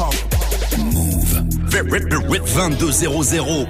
[0.00, 0.14] hop.
[0.78, 1.30] Move.
[2.76, 3.66] 2200.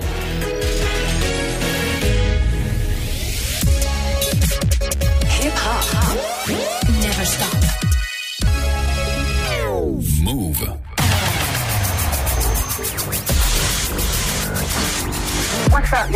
[5.26, 5.84] Hip hop.
[7.02, 7.56] Never stop.
[10.22, 10.60] Move.
[15.72, 16.10] What's up,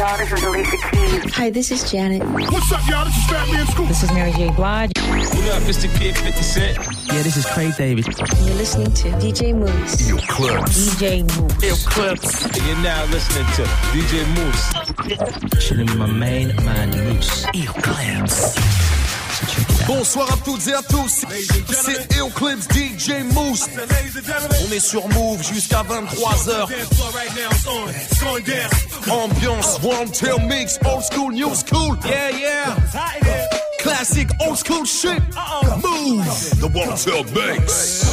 [0.55, 0.84] is.
[1.07, 2.23] Hi, this is Janet.
[2.50, 3.04] What's up, y'all?
[3.04, 3.89] This is Fat Man Scoop.
[3.89, 4.50] This is Mary J.
[4.53, 4.91] Blige.
[4.96, 5.95] What up, Mr.
[5.98, 6.79] Kid 50 Cent?
[7.12, 8.07] Yeah, this is Craig David.
[8.07, 10.09] You're listening to DJ Mouss.
[10.09, 10.95] Yo Clips.
[10.95, 11.62] DJ Mouss.
[11.62, 12.45] Ill Clips.
[12.46, 15.68] And you're now listening to DJ Mouss.
[15.68, 17.45] Chilling with my main man, Mouss.
[17.53, 18.54] Yo Clips.
[19.87, 21.25] Bonsoir à toutes et à tous.
[21.71, 23.67] C'est Eoclips DJ Moose.
[24.67, 26.69] On est sur Move jusqu'à 23h.
[29.11, 31.97] Ambiance, one tail mix, old school, new school.
[32.05, 32.77] Yeah, yeah.
[33.79, 35.23] Classic, old school shit.
[35.83, 36.25] Move.
[36.61, 38.05] The one tail mix.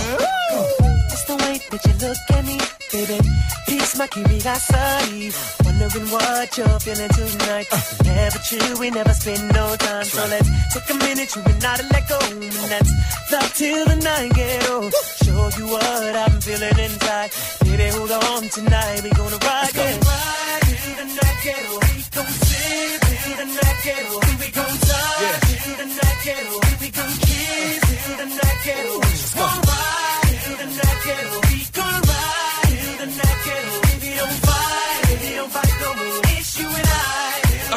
[1.09, 2.59] It's the way that you look at me,
[2.91, 3.60] baby.
[3.91, 5.31] Piques my curiosity.
[5.65, 7.67] Wondering what you're feeling tonight.
[8.05, 10.05] Never true, we never spend no time.
[10.05, 12.19] So let's take a minute, you and I to let go.
[12.31, 14.93] And that's love till the night get old.
[15.23, 17.31] Show you what I'm feeling inside.
[17.63, 19.03] Baby, hold on tonight.
[19.03, 19.97] We gonna ride, yeah.
[19.99, 21.83] Ride till the night get old.
[21.83, 24.25] We gon' sip till the night get old.
[24.39, 26.65] We gon' touch till the night get old.
[26.81, 29.03] We gon' kiss till the night get old.
[29.03, 31.50] Just gonna ride till the night get old.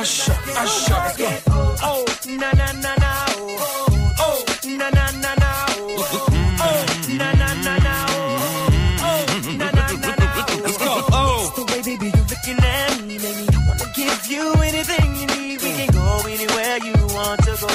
[0.05, 0.07] I.
[0.07, 1.41] Usher, usher.
[1.49, 3.25] Oh, na na na na.
[3.39, 3.89] Oh,
[4.21, 5.51] oh, na na na na.
[5.79, 6.29] Oh,
[6.61, 7.95] oh, na na na na.
[8.11, 8.69] Oh,
[9.01, 9.25] oh,
[9.57, 10.47] na na na na.
[10.63, 10.93] Let's go.
[11.09, 11.53] Oh.
[11.57, 15.04] The way, baby, you're looking at me, make me wanna give you anything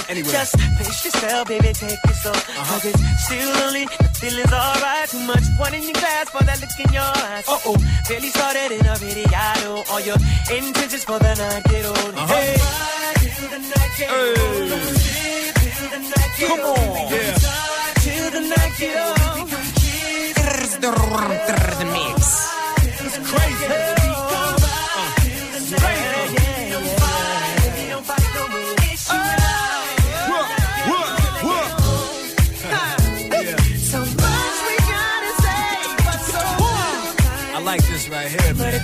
[0.10, 0.32] want to go.
[0.32, 0.32] Anywhere.
[0.32, 2.32] Just pace yourself, baby, take it slow.
[2.34, 5.10] Cause it's still early, the feeling's alright.
[5.10, 7.48] Too much one in your glass for that look in your eyes.
[7.48, 10.18] Uh oh, barely started and already I know all your
[10.52, 12.14] intentions for the night get old.
[12.16, 12.58] Hey,
[13.20, 14.70] till the night get old.
[15.70, 17.12] Till the night get Come on.
[17.12, 17.38] Yeah.
[18.04, 19.50] Till the night get old.
[23.02, 23.99] It's crazy.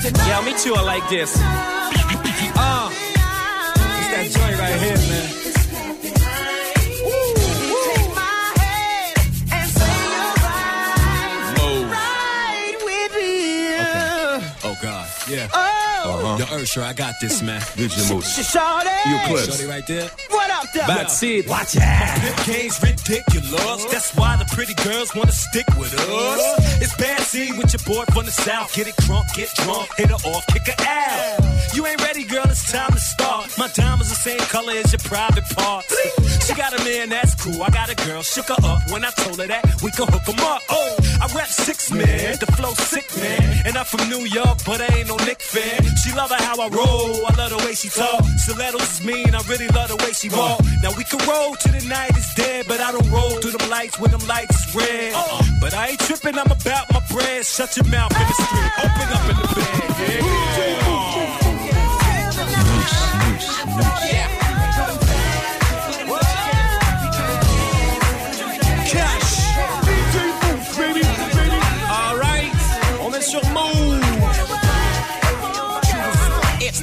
[0.04, 0.76] Yeah, me too.
[0.76, 1.36] I like this.
[1.38, 5.35] Uh, it's that joint right here, man.
[16.36, 16.56] Uh-huh.
[16.56, 17.62] Yo, Usher, I got this, man.
[17.80, 18.28] DJ Mouss.
[18.52, 19.46] Shorty, Yo Clips.
[19.58, 20.10] Shorty right there.
[20.30, 20.88] what up, there?
[20.88, 21.48] That's it.
[21.48, 22.22] Watch out.
[22.22, 23.86] This game's ridiculous.
[23.86, 26.82] That's why the pretty girls wanna stick with us.
[26.82, 28.74] It's bad scene with your boy from the south.
[28.76, 31.55] Get it crunk, get drunk, hit her off, kick her out.
[31.74, 32.46] You ain't ready, girl.
[32.46, 33.58] It's time to start.
[33.58, 35.94] My diamonds the same color as your private parts.
[36.46, 37.62] She got a man, that's cool.
[37.64, 40.28] I got a girl, shook her up when I told her that we could hook
[40.30, 40.62] 'em up.
[40.70, 44.80] Oh, I rap six man, the flow sick man, and I'm from New York, but
[44.80, 45.82] I ain't no Nick fan.
[46.04, 48.24] She love it how I roll, I love the way she talk.
[48.38, 50.62] Stilettos is mean, I really love the way she walk.
[50.84, 53.70] Now we can roll till the night is dead, but I don't roll through them
[53.70, 55.14] lights when them lights is red.
[55.60, 57.46] But I ain't tripping, I'm about my bread.
[57.46, 59.90] Shut your mouth in the street, open up in the bed.
[60.10, 61.25] Yeah.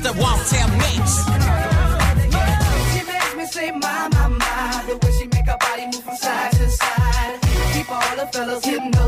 [0.02, 0.38] The one
[0.78, 1.24] mix.
[2.92, 4.84] She makes me say, my, my, my.
[4.88, 7.38] The way she make her body move from side to side.
[7.72, 9.01] Keep all the fellas.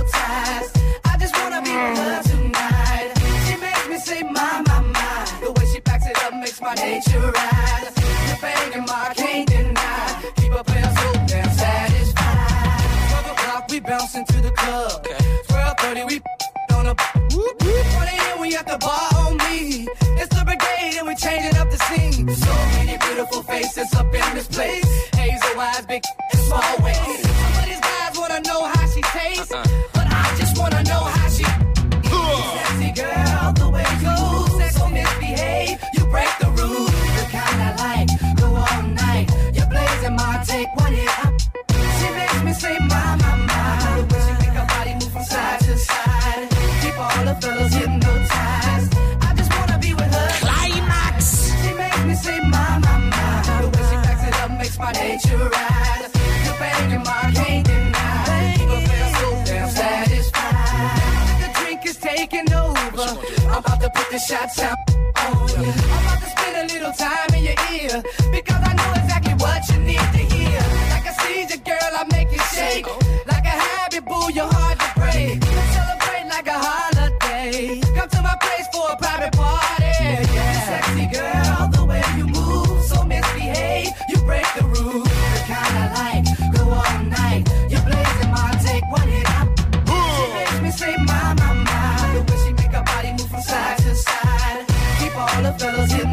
[64.15, 64.84] The shots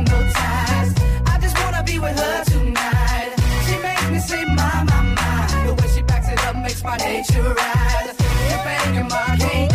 [0.06, 1.00] hypnotized.
[1.26, 3.34] I just wanna be with her tonight.
[3.66, 5.64] She makes me say my, my, my.
[5.66, 8.16] The way she it up makes my nature rise.
[8.50, 9.71] You're banging my can't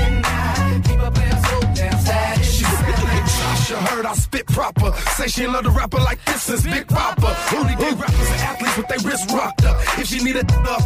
[3.66, 4.92] Sasha heard I spit proper.
[5.18, 7.36] Say she love the rapper like this is Big Papa.
[7.56, 9.76] Only day rappers and athletes with their wrist rocked up.
[9.98, 10.82] If she need a up,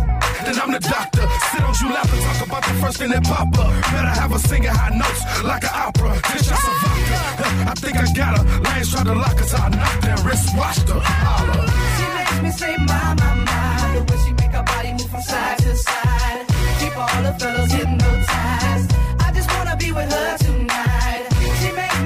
[0.49, 1.29] then I'm the doctor.
[1.53, 3.69] Sit on you lap and talk about the first thing that pop up.
[3.93, 6.09] Better have her singing high notes like an opera.
[6.25, 7.17] Then shots of vodka.
[7.69, 8.44] I think I got her.
[8.62, 11.00] Lions try to lock us, I knocked her, wrist washed her.
[11.05, 11.61] Holla.
[12.00, 13.93] She makes me say my, my, my.
[13.93, 16.47] The way she make her body move from side to side.
[16.81, 18.30] Keep all the fellas hypnotized.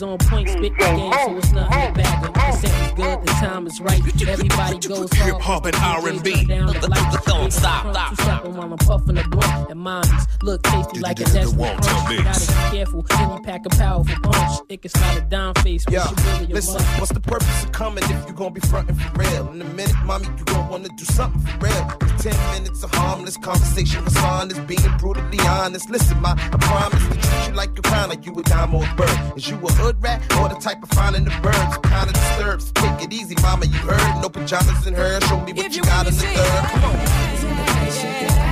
[0.00, 2.34] Mouthpieces on point, spit the game, so it's nothing to bag up.
[2.34, 4.28] The set is good, the time is right.
[4.28, 5.32] Everybody goes hard.
[5.32, 6.44] Hip hop and R&B.
[6.44, 8.14] The Don't stop, stop.
[8.14, 9.70] Stepping while I'm puffing the blunt.
[9.70, 12.24] And mines look tasty like a desperate Won't tell crunch.
[12.24, 12.46] mix.
[12.46, 14.60] Gotta be careful, then you pack a powerful punch.
[14.68, 16.00] It can slide a down face, but you
[16.32, 19.48] really a listen, what's the purpose of coming if you gon' be frontin' for real?
[19.52, 21.86] In a minute, mommy, you gon' wanna do something for real.
[22.18, 25.88] Ten minutes of harmless conversation with son is being brutally honest.
[25.90, 28.84] Listen, ma, I promise to treat you like a crown, like you a dime or
[28.84, 29.32] a bird.
[29.36, 31.78] Is you a hood rat or the type of finding the birds?
[31.82, 32.72] Kinda disturbs.
[32.72, 34.22] Take it easy, mama, you heard.
[34.22, 35.20] No pajamas in her.
[35.22, 36.64] Show me what you, got in the third.
[36.70, 37.30] Come on.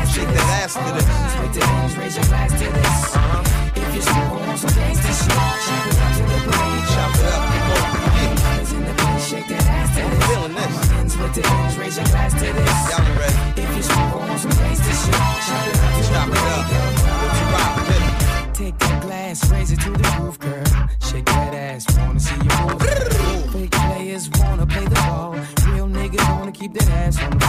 [0.08, 1.06] Shake that ass to this.
[1.96, 3.14] Raise your glass to this.
[3.14, 3.42] Uh-huh.
[3.76, 5.30] If you're on some gangsta shit,
[5.66, 6.58] chop it up to the
[6.98, 7.86] it up, come on.
[8.16, 10.26] Yeah, in the place, shake that ass to this.
[10.26, 10.90] feeling this.
[10.98, 11.42] Ends with the
[11.78, 12.90] raise your glass to this.
[12.90, 13.62] Y'all ready.
[13.62, 15.14] If you're on some gangsta shit,
[15.46, 16.66] chop it up to the Chop it up.
[17.22, 18.54] What you.
[18.54, 20.67] Take that glass, raise it to the roof, girl.
[26.72, 27.47] Keep that ass on the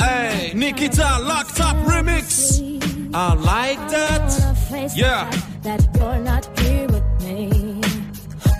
[0.00, 2.58] Hey, Nikita Locked Up Remix.
[3.14, 4.92] I like that.
[4.96, 5.30] Yeah.
[5.62, 7.80] That you're not here with me.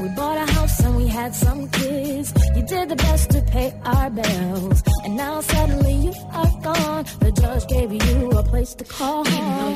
[0.01, 2.33] We bought a house and we had some kids.
[2.55, 4.83] You did the best to pay our bills.
[5.05, 7.05] And now suddenly you are gone.
[7.19, 9.68] The judge gave you a place to call home.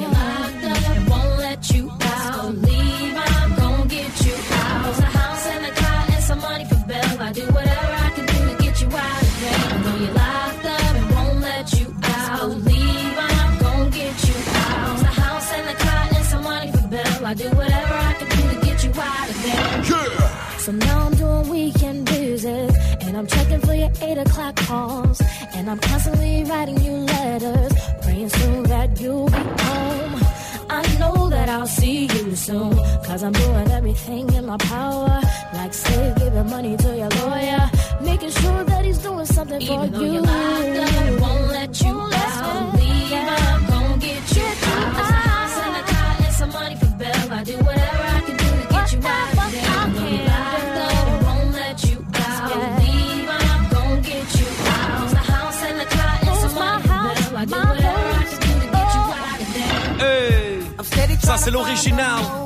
[33.23, 35.21] Cause I'm doing everything in my power,
[35.55, 39.93] like say giving money to your lawyer, making sure that he's doing something for Even
[39.93, 40.13] though you.
[40.13, 42.75] you're locked up and won't let you out.
[42.75, 44.95] Leave, I'm gonna get you out.
[44.97, 47.33] There's a house and a car and some money for bail.
[47.33, 49.71] I do whatever I can do to get you out of there.
[49.73, 52.81] Even though you're locked up and won't let you out.
[52.83, 54.99] Leave, I'm gonna get you out.
[55.01, 57.37] There's a house and a car and some money for bail.
[57.37, 59.79] I do whatever I can do to get you out of there.
[60.03, 62.42] Hey, I'm steady ça c'est tryna l'original.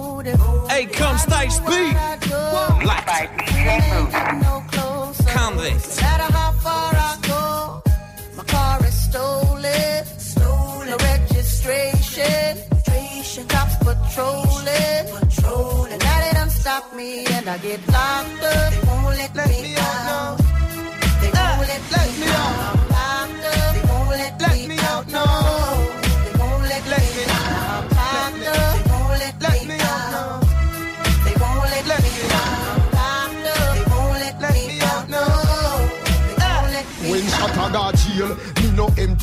[0.68, 0.87] Find my motive.
[0.87, 1.66] Hey, come Styles P.
[2.82, 3.06] Black
[4.42, 5.23] No closer.
[5.30, 5.96] Convict.
[5.96, 7.82] No matter how far I go,
[8.37, 10.04] my car is stolen.
[10.18, 10.90] Stolen.
[10.90, 12.23] No registration.
[12.23, 13.46] Registration.
[13.49, 15.04] Cops patrolling.
[15.14, 15.99] Patrolling.
[15.99, 18.73] Now they done stop me and I get locked up.
[18.73, 19.49] They won't let, me out.
[19.49, 20.40] Let, me out.
[20.40, 20.46] I'm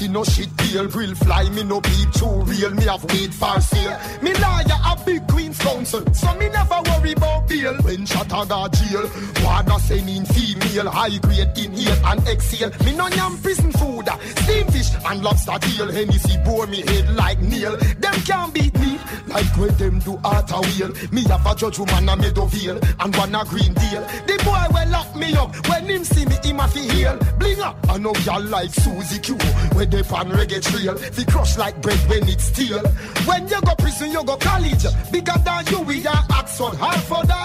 [0.07, 0.87] no no shit deal.
[0.87, 2.71] Grill fly, me no beat too real.
[2.71, 3.97] Me have weed for sale.
[4.21, 7.75] Me lawyer a big Queen's Counsel, so me never worry about bail.
[7.83, 9.09] When Chattanooga jail,
[9.43, 12.71] water send in female, high grade inhale and exhale.
[12.85, 15.91] Me no yam prison food, uh, steam fish and lobster tail.
[15.91, 17.75] Hennessy bore me head like nail.
[17.77, 20.91] Them can't beat me like when them do art a wheel.
[21.11, 24.01] Me have a judge woman a Meadowvale and one a green deal.
[24.27, 27.17] The boy will lock me up when him see me, him a fi heal.
[27.39, 29.35] Bling up, I know y'all like Susie Q.
[29.73, 32.83] Where they pan reggae trail, fi crush like bread when it's steel.
[33.27, 34.85] When you go prison, you go college.
[35.11, 36.73] Bigger than you, we are Oxford,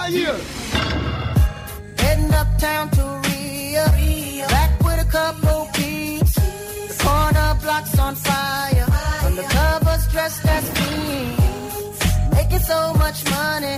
[0.09, 0.39] Yale.
[1.97, 3.85] Heading uptown to Rio,
[4.47, 6.33] back with a couple peeps.
[6.33, 8.87] The corner blocks on fire,
[9.25, 11.99] undercovers dressed as fiends.
[12.33, 13.77] Making so much money,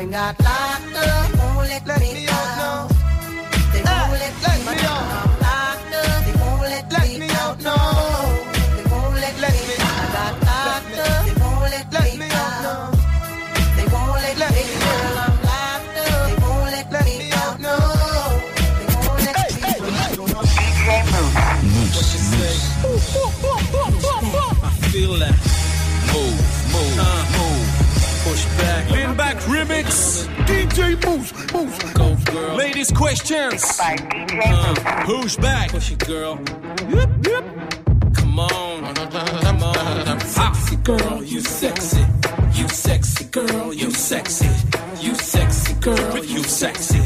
[0.00, 1.38] and got locked up.
[1.38, 2.88] Won't let, me out.
[3.72, 5.27] They won't let, me out.
[30.78, 31.92] DJ Mouss, Mouss.
[31.92, 32.54] Go, girl.
[32.54, 33.78] Ladies, questions.
[33.78, 35.70] By DJ Uh, push back.
[35.70, 36.38] Push it, girl.
[36.88, 37.44] Yep, yep.
[38.14, 38.94] Come on.
[38.94, 40.20] Come on.
[40.20, 42.04] Sexy girl, you sexy.
[42.54, 44.48] You sexy girl, you sexy.
[45.00, 47.02] You sexy girl, you sexy.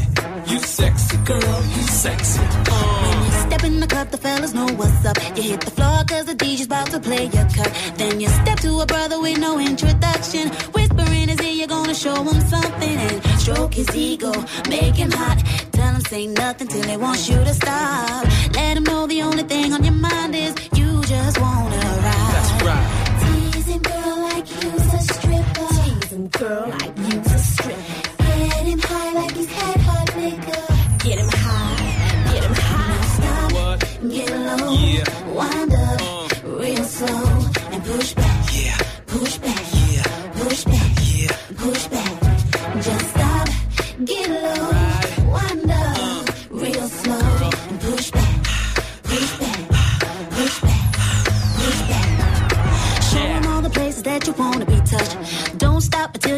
[0.47, 2.39] You sexy girl, you sexy.
[2.41, 5.17] When you step in the club, the fellas know what's up.
[5.35, 7.71] You hit the floor cause the DJ's about to play your cut.
[7.97, 10.49] Then you step to a brother with no introduction.
[10.73, 12.97] Whisper in his ear, you're gonna show him something.
[13.07, 14.31] And stroke his ego,
[14.69, 15.37] make him hot.
[15.73, 18.23] Tell him say nothing till he wants you to stop.
[18.55, 22.33] Let him know the only thing on your mind is you just wanna ride.
[22.35, 22.87] That's right.
[23.23, 25.67] Teasing girl like you's a stripper.
[25.83, 26.71] Teasing girl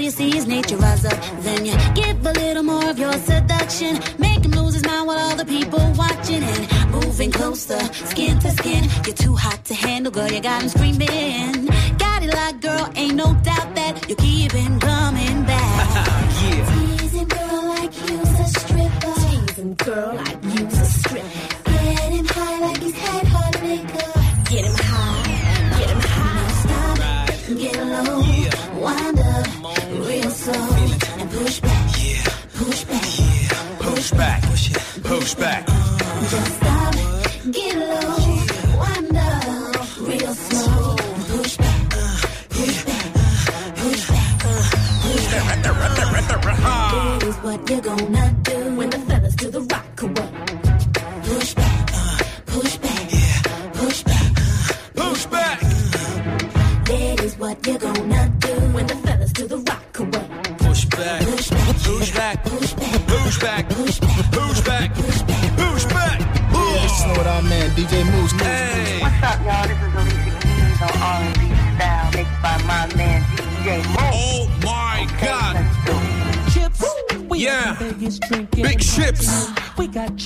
[0.06, 1.20] you see his nature rise up.
[1.42, 4.00] Then you give a little more of your seduction.
[4.20, 7.80] Make him lose his mind while all the people watching and moving closer,
[8.12, 8.84] skin to skin.
[9.06, 10.32] You're too hot to handle, girl.
[10.32, 11.66] You got him screaming.
[11.98, 12.92] Got it locked, girl.
[12.96, 16.12] Ain't no doubt that you keep him coming back.
[16.46, 16.98] Yeah.
[16.98, 19.14] Teasing girl like you's a stripper.
[19.30, 20.35] Teasing girl like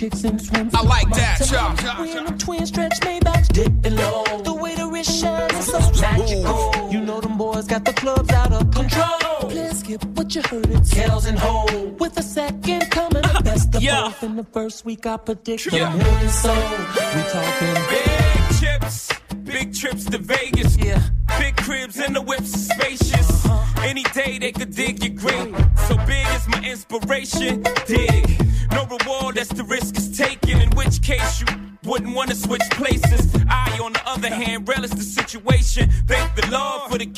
[0.09, 0.73] Chicks in swims.
[0.73, 2.01] I like that, y'all.
[2.01, 4.23] We them twin stretch Maybachs dipping low.
[4.43, 6.89] The way the wrist shines is so magical.
[6.91, 9.51] You know them boys got the clubs out of control.
[9.51, 10.67] Let's skip what you heard.
[10.71, 13.21] It's Kells and Hov with a second coming.
[13.21, 14.03] The best of Yeah.
[14.03, 15.05] both in the first week.
[15.05, 15.93] I predict Yeah.
[15.95, 16.57] million sold.
[16.57, 19.09] We talking Big chips,
[19.43, 20.38] big trips to Vegas.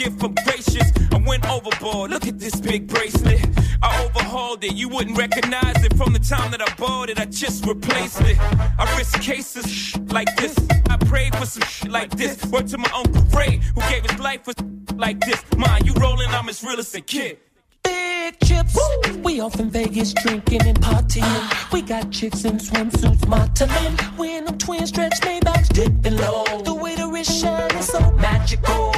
[0.02, 0.92] For gift of gracious.
[1.12, 2.10] I went overboard.
[2.10, 3.46] Look at this big bracelet.
[3.84, 4.74] I overhauled it.
[4.74, 7.20] You wouldn't recognize it from the time that I bought it.
[7.20, 8.38] I just replaced it.
[8.40, 10.56] I risk cases like this.
[10.90, 12.44] I prayed for some shit like this.
[12.46, 14.54] Word to my uncle Ray, who gave his life for
[14.96, 15.44] like this.
[15.56, 17.38] Mine, you rolling, I'm as real as a kid.
[17.84, 18.76] big chips.
[19.24, 21.72] We off in Vegas drinking and partying.
[21.72, 24.00] We got chicks in swimsuits, modeling.
[24.18, 26.62] We in them twin stretch Maybachs dipping low.
[26.64, 28.91] The way the wrist shine is so magical.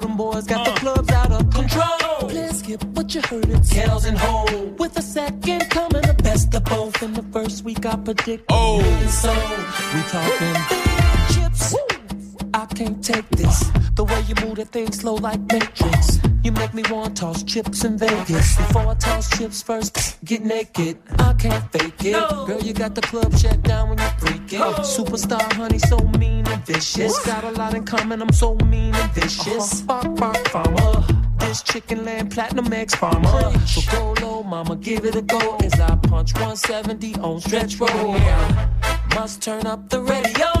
[0.00, 2.30] Know them boys got the clubs out of control.
[2.30, 3.48] Please skip what you heard.
[3.50, 4.78] It's Kells and Hov.
[4.78, 7.02] With a second coming, the best of both.
[7.02, 8.44] In the first week, I predict.
[8.48, 9.32] Oh, so
[9.92, 11.99] we talking chips.
[12.52, 13.70] I can't take this.
[13.94, 16.18] The way you move that thing slow like Matrix.
[16.42, 18.56] You make me want to toss chips in Vegas.
[18.56, 20.98] Before I toss chips first, get naked.
[21.18, 22.12] I can't fake it.
[22.46, 24.60] Girl, you got the club shut down when you freak it.
[24.82, 27.24] Superstar honey, so mean and vicious.
[27.24, 29.82] Got a lot in common, I'm so mean and vicious.
[29.82, 31.04] Bark, bark, farmer.
[31.38, 33.58] This chicken land platinum X farmer.
[33.66, 35.56] So go low, mama, give it a go.
[35.56, 38.18] As I punch 170 on stretch roll.
[39.14, 40.59] Must turn up the radio.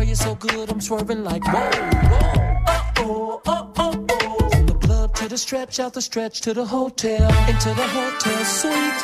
[0.00, 2.80] Girl, you're so good, I'm swerving like whoa, whoa.
[2.96, 4.48] Oh, oh, oh, oh.
[4.48, 8.44] From the club to the stretch, out the stretch to the hotel, into the hotel
[8.46, 9.00] suite.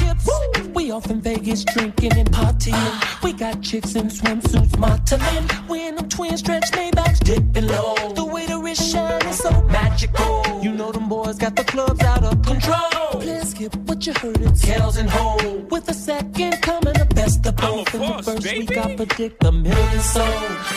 [0.00, 0.26] Chips.
[0.74, 3.22] We off in Vegas drinking and partying.
[3.22, 5.50] We got chicks in swimsuits, modeling.
[5.68, 7.94] We in them twin stretch Maybachs dipping low.
[8.14, 10.60] The way the wrist shine is so magical.
[10.62, 13.20] You know them boys got the clubs out of control.
[13.20, 14.40] Please skip what you heard.
[14.40, 15.70] It's Kells and Hov.
[15.70, 16.85] With a second coming,
[17.34, 17.94] the best of both.
[17.94, 20.28] In the first week, I predict a million sold.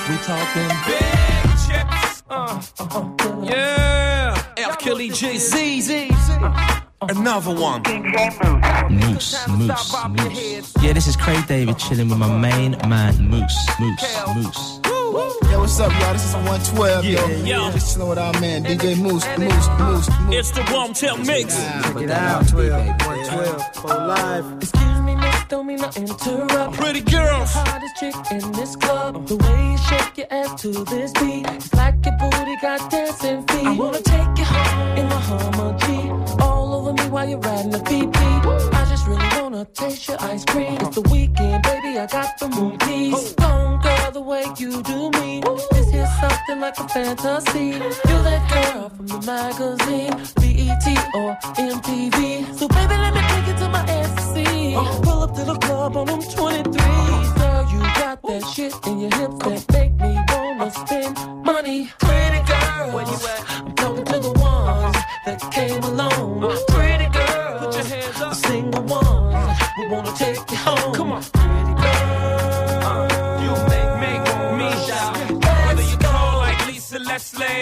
[0.09, 2.23] We talking big chips.
[2.29, 4.65] Uh, uh, uh, uh Yeah.
[4.65, 4.75] R.
[4.77, 6.09] Kelly, Jay Z.
[7.01, 7.81] Another one.
[8.89, 10.73] Mouss, Mouss, Mouss.
[10.81, 14.79] Yeah, this is Craig David chilling with my main man, Mouss, Mouss, Mouss.
[14.83, 16.13] Yo, what's up, y'all?
[16.13, 17.27] This is 112, yo.
[17.45, 17.71] Yeah.
[17.71, 20.35] Just chilling with our man, DJ Mouss, Mouss, Mouss, Mouss.
[20.35, 21.55] It's the Wanted Mix.
[21.55, 24.88] Check it out, 12, 112, for live.
[25.49, 26.75] Excuse me, miss, don't mean to interrupt.
[26.75, 27.53] Pretty girls.
[27.53, 29.27] Hottest chick in this club.
[29.27, 31.47] The way you shake your ass to this beat.
[31.49, 33.65] It's like your booty got dancing feet.
[33.65, 36.43] I wanna take you home in my Hummer G.
[36.43, 38.19] All over me while you're riding the PP.
[38.73, 40.77] I just really wanna taste your ice cream.
[40.81, 43.33] It's the weekend, baby, I got the movies.
[43.33, 43.78] Don't
[44.11, 45.41] girl, the way you do me.
[45.71, 47.67] This here's something like a fantasy.
[47.69, 52.57] You're that girl from the magazine, BET or MTV.
[52.57, 54.73] So baby, let me take you to my ecstasy.
[55.03, 57.35] Pull up to the club on them 23s.
[57.37, 61.91] Girl, you got that shit in your hips that make me wanna spend money.
[61.99, 63.43] Pretty girl, where you at?
[63.49, 66.41] I'm talking to the ones that came along.
[66.69, 68.29] Pretty girl, put your hands up.
[68.29, 70.58] The single ones, we wanna take you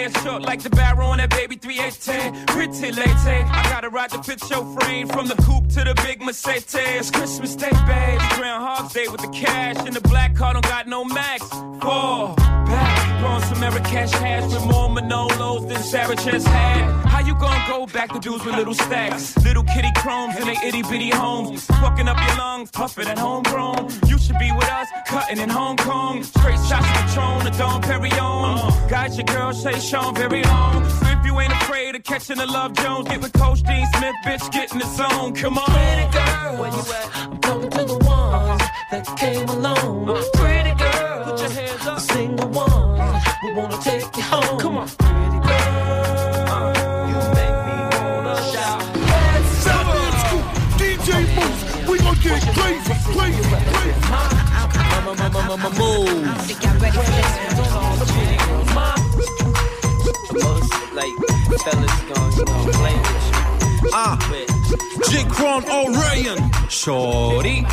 [0.08, 2.46] Or short like the barrel on that baby 3810.
[2.46, 6.22] Pretty lady, I gotta ride the fit show frame from the coupe to the big
[6.22, 6.74] Mercedes.
[6.74, 8.20] It's Christmas Day, babe.
[8.36, 11.46] Groundhog's Day with the cash and the black car don't got no max.
[11.48, 17.06] Fall back, blowing some Marrakesh hash with more Manolos than Sarah just had.
[17.06, 19.36] How you gonna go back to dudes with little stacks?
[19.44, 21.66] Little kitty chromes in they itty bitty homes.
[21.66, 23.90] Fucking up your lungs, puffing at homegrown.
[24.06, 26.22] You should be with us, cutting in Hong Kong.
[26.22, 28.88] Straight shots Patron, a Dom Perignon.
[28.88, 30.88] Got your girl, say Sean very long.
[30.88, 34.14] So if you ain't afraid of catching the Love Jones, get with Coach Dean Smith,
[34.24, 35.34] bitch, get in the zone.
[35.34, 35.66] Come on.
[35.66, 37.16] Pretty girl, where you at?
[37.16, 40.06] I'm talking to the ones that came along.
[40.34, 41.96] Pretty girl, put your hands up.
[41.96, 44.58] The single ones, we wanna take you home.
[44.60, 46.72] Come on, pretty girl,
[47.10, 48.80] you make me wanna shout.
[50.78, 53.98] DJ Mouss, we gon' get crazy, crazy, crazy.
[60.94, 61.14] Like,
[61.64, 63.90] fellas gon' you know, play with you.
[63.92, 64.18] Ah,
[65.10, 65.24] J.
[65.24, 66.50] Cron O'Ryan.
[66.68, 67.64] Shorty.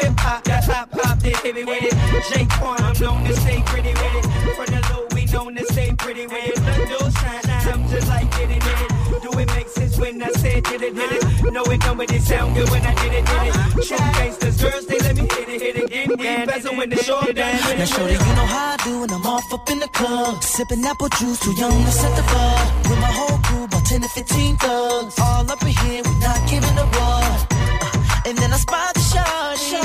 [0.00, 1.94] Hip hop, that's hop hop, they hit it with it.
[2.32, 2.46] J.
[2.58, 4.26] Quan, I'm known to stay pretty with it.
[4.56, 6.54] From the low, we known to stay pretty with it.
[6.56, 8.99] The doors shine, I'm just like did it,
[9.40, 9.46] it.
[9.46, 11.52] Do it make sense when I said did it, did it?
[11.52, 13.86] No, it don't, but it sound good when I did it, did it.
[13.86, 16.46] True gangsters, girls, they let me hit it, hit it, get it.
[16.48, 17.78] Bezel when the short down.
[17.78, 20.42] Now, shorty, you know how I do when I'm off up in the club.
[20.42, 22.60] Sipping apple juice, too young to set the bar.
[22.88, 25.18] With my whole crew, about 10 to 15 thugs.
[25.18, 27.24] All up in here, we not giving a run.
[27.50, 29.80] Uh, and then I spot the shawty.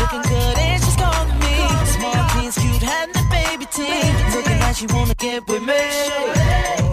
[0.00, 1.54] Looking good, and she's calling me.
[1.98, 4.12] Small jeans, cute, having the baby team.
[4.34, 6.83] Looking like she wanna get with me.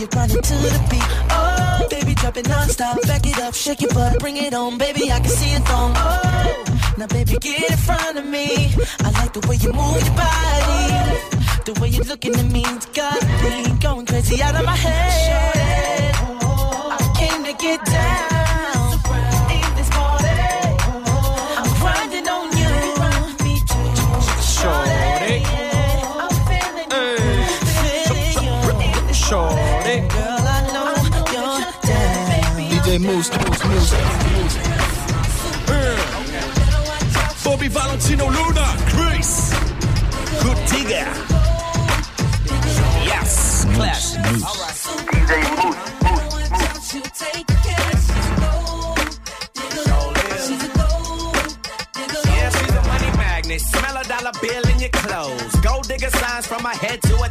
[0.00, 1.04] You're grinding to the beat.
[1.30, 3.02] Oh, baby, drop it non-stop.
[3.02, 5.12] Back it up, shake your butt, bring it on, baby.
[5.12, 5.92] I can see it on.
[5.94, 6.64] Oh,
[6.96, 8.72] now baby, get in front of me.
[9.00, 10.90] I like the way you move your body.
[11.66, 15.99] The way you're looking at me, it's got me going crazy out of my head.
[32.90, 32.98] Down.
[32.98, 34.56] DJ Mouss, Mouss, Mouss, Mouss.
[35.68, 35.96] Uh.
[37.44, 39.54] Bobby Valentino Luna, Chris.
[40.42, 41.06] Good digger.
[43.06, 44.16] Yes, class.
[52.26, 53.60] Yeah, she's a money magnet.
[53.60, 55.54] Smell a dollar bill in your clothes.
[55.62, 57.29] Gold digger signs from my head to her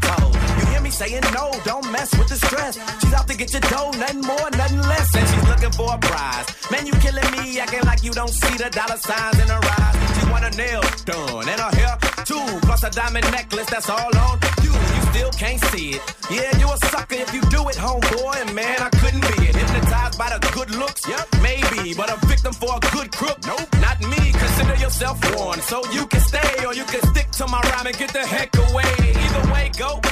[1.00, 2.76] saying no, don't mess with the stress.
[3.00, 5.16] She's out to get your dough, nothing more, nothing less.
[5.16, 6.48] And she's looking for a prize.
[6.72, 9.96] Man, you killing me, acting like you don't see the dollar signs in her eyes.
[10.20, 11.96] She want her nails done and her hair
[12.28, 12.48] too.
[12.68, 14.74] Plus a diamond necklace that's all on you.
[14.96, 16.02] You still can't see it.
[16.30, 18.36] Yeah, you a sucker if you do it, homeboy.
[18.44, 19.56] And man, I couldn't be it.
[19.56, 21.94] Hypnotized by the good looks, yep, maybe.
[21.96, 24.22] But a victim for a good crook, nope, not me.
[24.44, 25.64] Consider yourself warned.
[25.64, 28.52] So you can stay or you can stick to my rhyme and get the heck
[28.68, 28.92] away.
[29.24, 30.09] Either way, go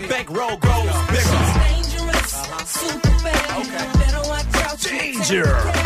[0.00, 1.38] your bankroll grows bigger.
[1.58, 2.30] Dangerous,
[2.66, 3.66] super bad.
[3.66, 3.98] Okay.
[3.98, 4.80] Better watch out.
[4.80, 5.77] Danger.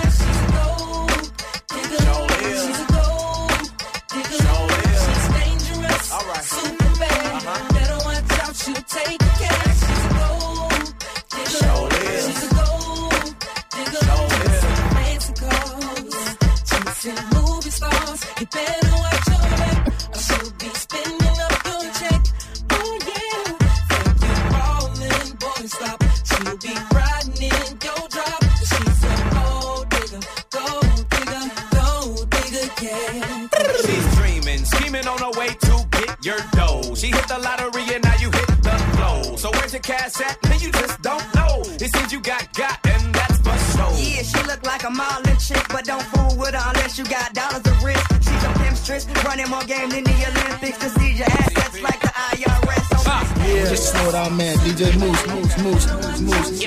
[40.20, 40.48] Where's your cash at?
[40.48, 41.62] Man, you just don't know.
[41.80, 43.92] It seems you got got, and that's for sure.
[43.98, 47.32] Yeah, she look like a modeling chick, but don't fool with her unless you got
[47.34, 48.06] dollars to risk.
[48.20, 50.78] She's a pimpstress, running more game than the Olympics.
[50.78, 52.84] To see your assets like the IRS.
[52.90, 53.10] So
[53.46, 54.56] Yeah, just slow it down, man.
[54.58, 56.66] DJ Moose, Moose, Moose, Moose, Moose.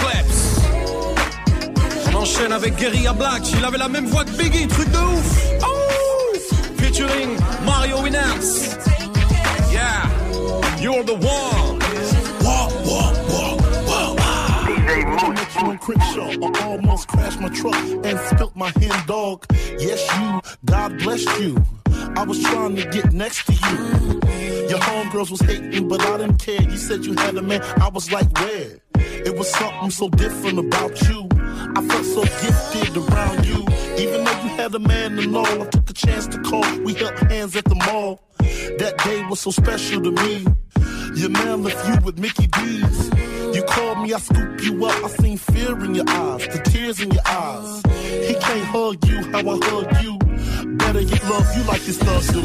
[0.00, 0.60] Claps.
[2.08, 3.42] On enchaîne avec Guerilla Black.
[3.52, 5.46] Il avait la même voix que Biggie, truc de ouf.
[5.62, 6.34] Oh!
[6.78, 8.76] Featuring Mario Winans.
[9.72, 10.08] Yeah,
[10.80, 11.79] you're the one.
[15.04, 15.62] Walk.
[15.62, 16.30] on Crenshaw.
[16.42, 19.46] I almost crashed my truck and spilt my hen dog.
[19.78, 20.54] Yes, you.
[20.64, 21.56] God bless you.
[22.16, 24.20] I was trying to get next to you.
[24.68, 26.62] Your homegirls was hating, but I didn't care.
[26.62, 27.62] You said you had a man.
[27.80, 28.78] I was like, where?
[28.94, 31.28] It was something so different about you.
[31.76, 33.66] I felt so gifted around you.
[33.98, 36.64] Even though you had a man and all, I took a chance to call.
[36.80, 38.20] We held hands at the mall.
[38.78, 40.46] That day was so special to me.
[41.14, 43.29] Your man left you with Mickey D's.
[43.60, 45.04] You called me, I scooped you up.
[45.04, 47.82] I seen fear in your eyes, the tears in your eyes.
[48.26, 50.16] He can't hug you how I hug you.
[50.78, 52.40] Better get love you like his thugs do.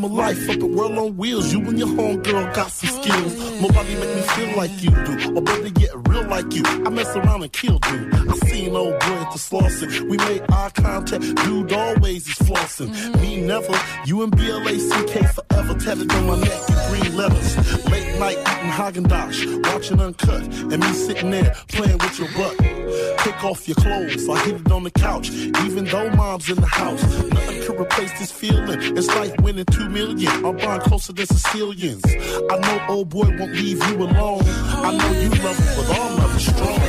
[0.00, 1.52] My life up at World on Wheels.
[1.52, 3.60] You and your homegirl got some skills.
[3.60, 6.62] Nobody make me feel like you do, or better get real like you.
[6.64, 8.14] I mess around and kill dude.
[8.14, 10.06] I seen old boy at the.
[10.08, 11.22] We made eye contact.
[11.44, 13.20] Dude always is flossing.
[13.20, 13.74] Me never.
[14.06, 17.86] You and BLACK forever tatted on my neck in green letters.
[17.90, 22.56] Late night eating Haagen Dazs, watching Uncut, and me sitting there playing with your butt.
[23.18, 24.28] Take off your clothes.
[24.28, 27.02] I hit it on the couch, even though mom's in the house.
[27.02, 28.78] Nothing could replace this feeling.
[28.96, 30.44] It's like winning two million.
[30.44, 32.04] I'm buying closer than Sicilians.
[32.06, 34.42] I know old boy won't leave you alone.
[34.44, 36.80] I know you love him, but our love is strong.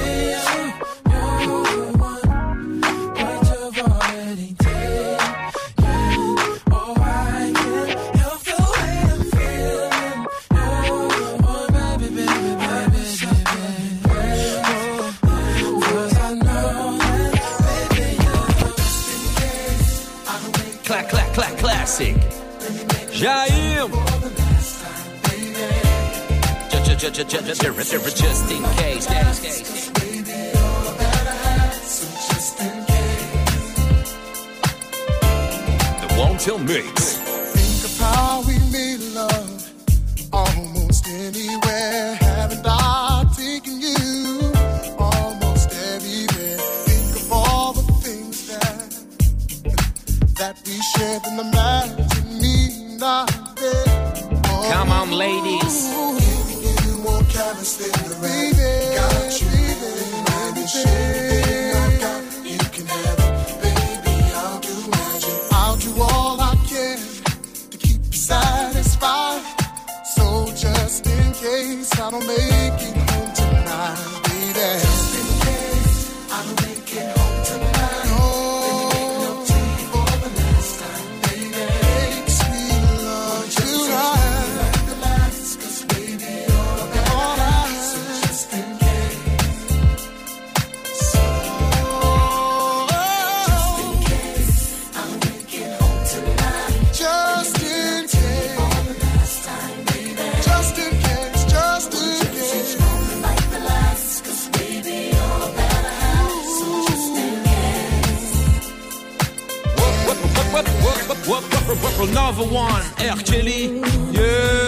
[20.84, 22.31] Clack, clack, clack, classic.
[23.22, 23.86] Jair.
[26.72, 29.08] Ju- ju- ju- ju- ju- ju- ju- Just in case.
[36.02, 36.08] The
[36.58, 37.21] Mix.
[55.22, 55.60] Baby,
[64.34, 65.38] I'll do magic.
[65.52, 66.98] I'll do all I can
[67.70, 69.44] to keep you satisfied.
[70.16, 72.51] So just in case I don't make
[112.02, 113.18] Another one, R.
[113.18, 113.80] Kelly.
[114.12, 114.61] Yeah.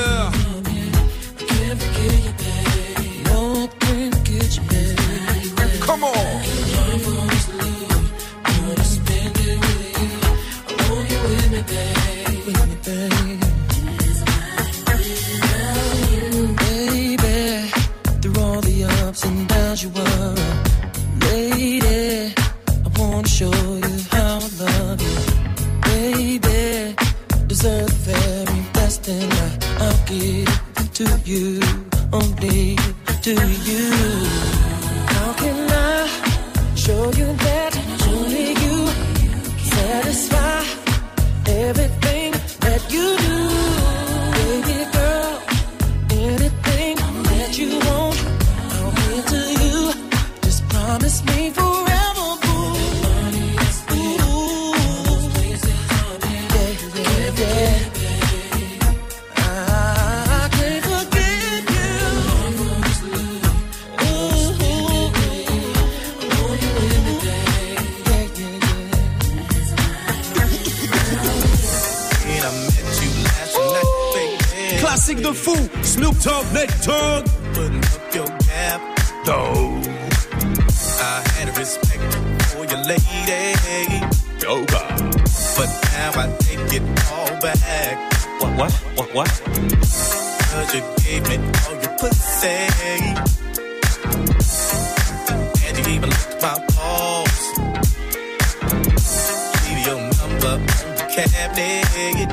[101.92, 102.32] Cabinet.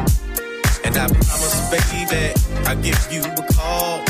[0.84, 2.32] And I promise, baby,
[2.66, 4.04] I'll give you a call.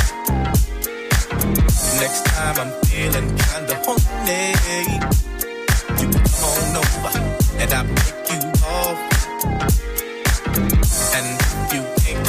[2.01, 4.55] Next time I'm feeling kinda horny.
[6.01, 7.13] You can come on over
[7.61, 8.41] and I'll pick you
[8.79, 8.99] off.
[11.17, 12.25] And if you think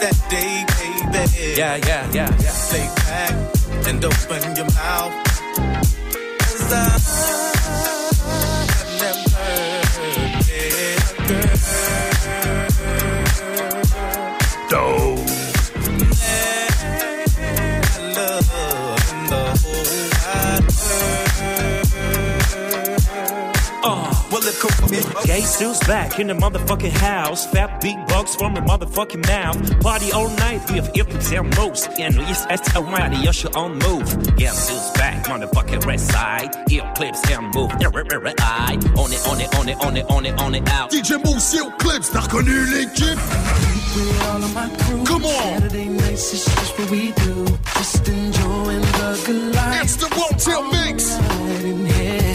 [0.00, 1.54] that day, baby.
[1.56, 2.54] Yeah, yeah, yeah, yeah.
[2.72, 3.34] Lay back
[3.88, 5.14] and open your mouth.
[6.38, 7.39] 'Cause I
[25.20, 25.26] could.
[25.28, 27.46] Gay suits back in the motherfucking house.
[27.46, 29.80] Fat beat bugs from the motherfucking mouth.
[29.80, 31.88] Party all night with Eclipse and Mouss.
[31.98, 34.36] And Luis Esta Radio Show on move.
[34.36, 36.54] Gay suits back, motherfucking red side.
[36.70, 37.70] Eclipse and move.
[37.72, 40.90] I on it, on it, on it, on it, on it, on it out.
[40.90, 43.18] DJ Mouss, Yo Clips, t'as reconnu l'équipe?
[43.94, 45.04] With all of.
[45.04, 45.60] Come on.
[45.60, 47.44] Saturday nights is just what we do.
[47.74, 49.82] Just enjoying the good life.
[49.82, 52.29] It's the Motel Mix.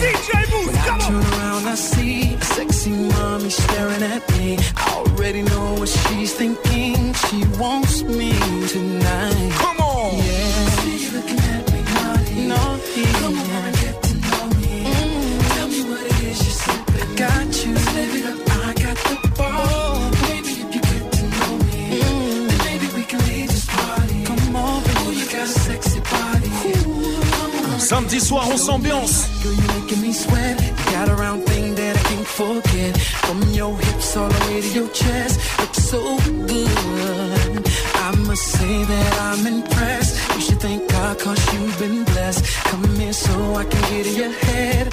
[0.86, 1.06] Come on.
[1.10, 4.58] Turn around, I see a sexy mommy staring at me.
[4.76, 7.12] I already know what she's thinking.
[7.24, 8.30] She wants me
[8.68, 9.52] tonight.
[9.62, 10.16] Come on.
[10.16, 10.70] Yeah.
[10.82, 12.34] She's looking at me naughty.
[12.52, 13.04] Naughty.
[13.20, 14.74] Come on and get to know me.
[15.54, 17.14] Tell me what it is you're sipping.
[17.16, 17.72] Got you.
[17.96, 18.38] Live it up.
[18.66, 19.98] I got the ball.
[20.28, 21.98] Maybe if you get to know me,
[22.48, 24.22] then maybe we can leave this party.
[24.24, 25.16] Come on, baby.
[25.18, 26.50] You got a sexy body.
[26.78, 27.80] Come on.
[27.80, 29.16] Samedi soir, on s'ambiance.
[29.42, 29.66] Girl,
[30.96, 32.92] got a round thing that I can't forget.
[33.26, 36.00] From your hips all the way to your chest, looks so
[36.52, 37.62] good.
[38.06, 40.14] I must say that I'm impressed.
[40.34, 42.42] You should thank God cause you've been blessed.
[42.70, 44.84] Come here so I can get in your head.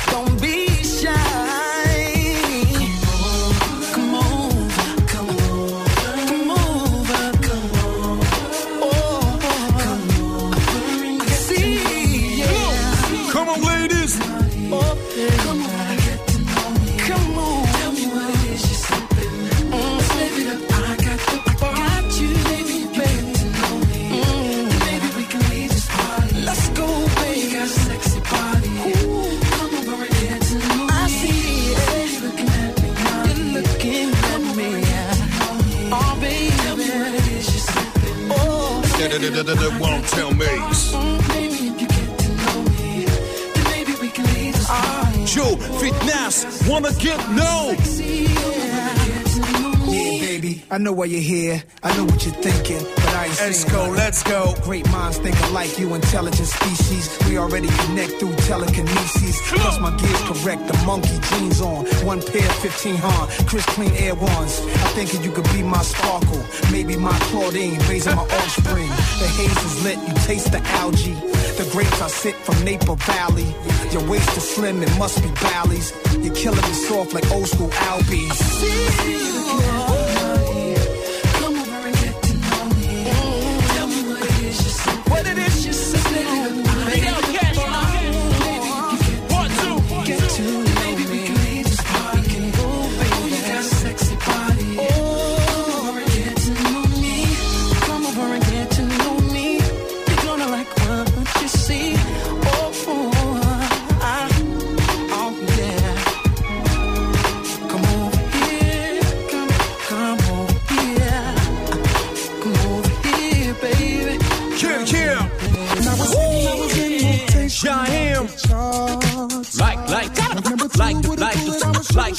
[39.55, 40.91] The Wanted Mix.
[45.33, 47.75] Joe, fitness, wanna get no.
[49.85, 51.63] Yeah, baby, I know why you're here.
[51.83, 54.55] I know what you're thinking, I ain't Let's go, let's go.
[54.63, 57.17] Great minds think alike, you intelligent species.
[57.27, 59.39] We already connect through telekinesis.
[59.51, 61.85] Plus my gears correct, the monkey jeans on.
[62.05, 64.59] One pair, 15 Han, Chris clean air ones.
[64.61, 68.89] I think you could be my sparkle, maybe my Claudine, raising my offspring.
[68.89, 71.13] The haze is lit, you taste the algae.
[71.57, 73.53] The grapes I sit from Napa Valley.
[73.91, 75.93] Your waist is slim, it must be Bally's.
[76.19, 79.92] You're killing me soft like old school Albies.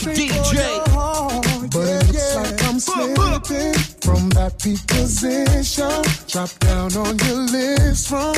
[0.02, 0.58] Like, DJ.
[1.70, 6.02] But it looks like I'm slipping from that peak position.
[6.26, 8.34] Drop down on your list from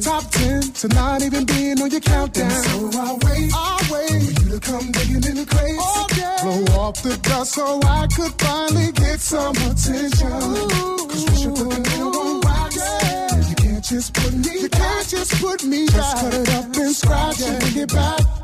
[0.00, 2.50] top 10 to not even being on your countdown.
[2.50, 6.42] So I'll wait, I'll wait for you to come digging in the crates.
[6.42, 10.30] Blow off the dust so I could finally get some attention.
[11.10, 15.08] Cause once you put the nail on wax, you can't just put me You can't
[15.08, 18.37] just put me Just cut it up and scratch it and bring it back.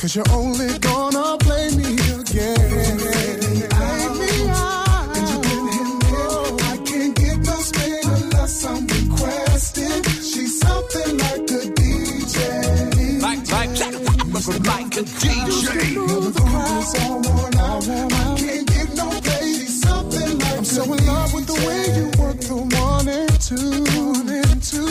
[0.00, 2.56] Cause you're only gonna play me again.
[2.96, 5.14] Play me out.
[5.14, 6.16] And you can hit me.
[6.62, 10.06] I can't get no spin unless I'm requested.
[10.06, 13.20] She's something like a DJ.
[13.20, 15.68] Like, like, like, like a DJ.
[15.68, 17.84] The groove is all worn out.
[17.86, 19.52] I can't get no play.
[19.52, 23.42] She's something like I'm so in love with the way you work the one and
[23.42, 23.84] two.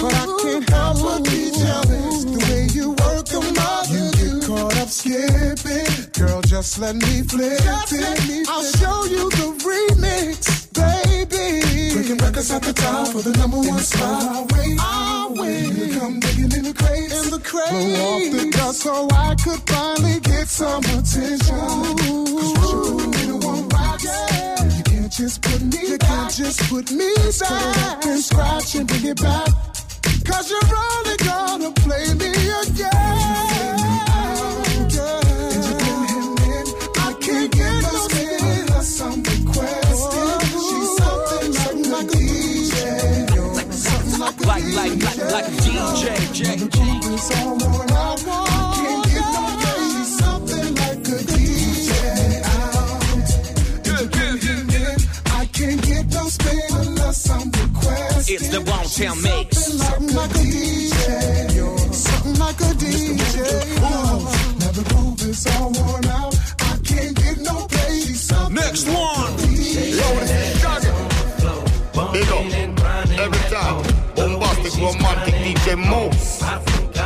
[0.04, 0.39] But I can't
[4.90, 6.12] get skipping.
[6.14, 8.50] Girl, just let me flip it.
[8.50, 11.94] I'll show you the remix, baby.
[11.94, 14.24] Breaking records at the top for the number one spot.
[14.24, 15.74] I'll wait, I'll wait.
[15.74, 17.26] You come digging in the crates.
[17.26, 17.72] In the crates.
[17.72, 21.38] Blow off the dust so I could finally get some attention.
[21.38, 26.34] Cause once you put me in one box, you can't just put me You can't
[26.34, 27.52] just put me back.
[27.52, 29.50] It up and scratch and bring it back.
[30.26, 32.32] Cause you're only gonna play me
[32.64, 33.49] again.
[39.02, 40.44] Unless requested.
[40.44, 42.76] She's something like a DJ.
[43.72, 46.06] Something like a Like, like, like, like a DJ.
[47.14, 48.20] It's all worn out.
[48.20, 48.32] I
[48.76, 49.84] can't get no play.
[49.94, 51.92] She's something like a DJ.
[55.28, 58.36] I can't get no spin unless I'm requested.
[58.36, 59.39] It's the Wanted Mix.
[75.70, 76.40] Romantic DJ Mouss.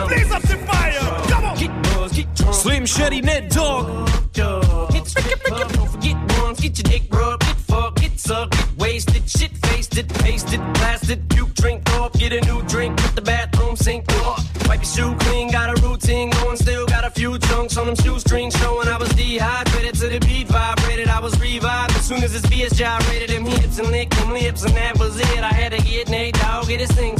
[0.07, 0.99] Blaze up the fire.
[1.29, 2.53] Come on.
[2.53, 4.07] Slim Shady Nate Dogg.
[4.33, 6.59] Get freaky, freaky, don't forget ones.
[6.59, 11.29] Get your dick rubbed, get fucked, get sucked, get wasted, shit faced it, pasted, blasted,
[11.29, 14.43] puke, drink off, get a new drink, put the bathroom sink off.
[14.67, 17.95] Wipe your shoe clean, got a routine going, still got a few chunks on them
[17.95, 21.07] shoestrings showing I was dehydrated to the beat vibrated.
[21.09, 24.63] I was revived as soon as this BS gyrated them hips and licked them lips,
[24.63, 25.39] and that was it.
[25.39, 27.17] I had to get Nate Dogg, get his thing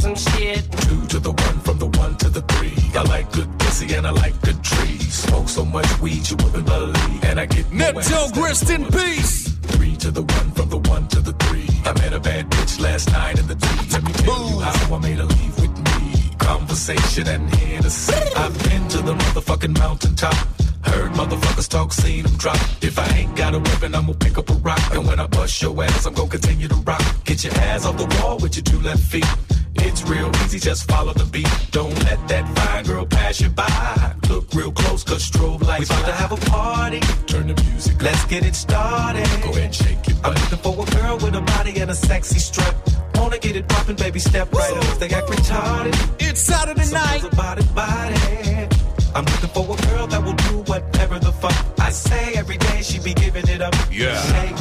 [4.06, 5.14] I like good trees.
[5.14, 7.24] Smoke so much weed you wouldn't believe.
[7.24, 9.48] And I get ass Dog, in peace.
[9.72, 11.68] Three to the one, from the one to the three.
[11.84, 13.66] I met a bad bitch last night in the D.
[13.92, 16.36] Let me tell you how I made her leave with me.
[16.38, 18.14] Conversation and Hennessy.
[18.36, 20.34] I've been to the motherfucking mountaintop.
[20.82, 22.60] Heard motherfuckers talk, seen them drop.
[22.82, 24.82] If I ain't got a weapon, I'ma pick up a rock.
[24.92, 27.02] And when I bust your ass, I'm gonna continue to rock.
[27.24, 29.26] Get your ass off the wall with your two left feet.
[30.04, 31.48] It's real easy, just follow the beat.
[31.70, 34.14] Don't let that fine girl pass you by.
[34.28, 35.88] Look real close, cause strobe lights.
[35.88, 37.00] We about to have a party.
[37.26, 38.02] Turn the music.
[38.02, 39.26] Let's get it started.
[39.42, 40.16] Go ahead and shake it.
[40.22, 42.74] I'm looking for a girl with a body and a sexy strut.
[43.14, 44.98] Wanna get it poppin', baby, step right up.
[44.98, 45.96] They act retarded.
[46.20, 47.22] It's Saturday night.
[47.34, 48.68] Body, body.
[49.14, 52.82] I'm looking for a girl that will do whatever the fuck I say every day.
[52.82, 53.74] She be giving it up.
[53.90, 54.20] Yeah.
[54.20, 54.58] Shake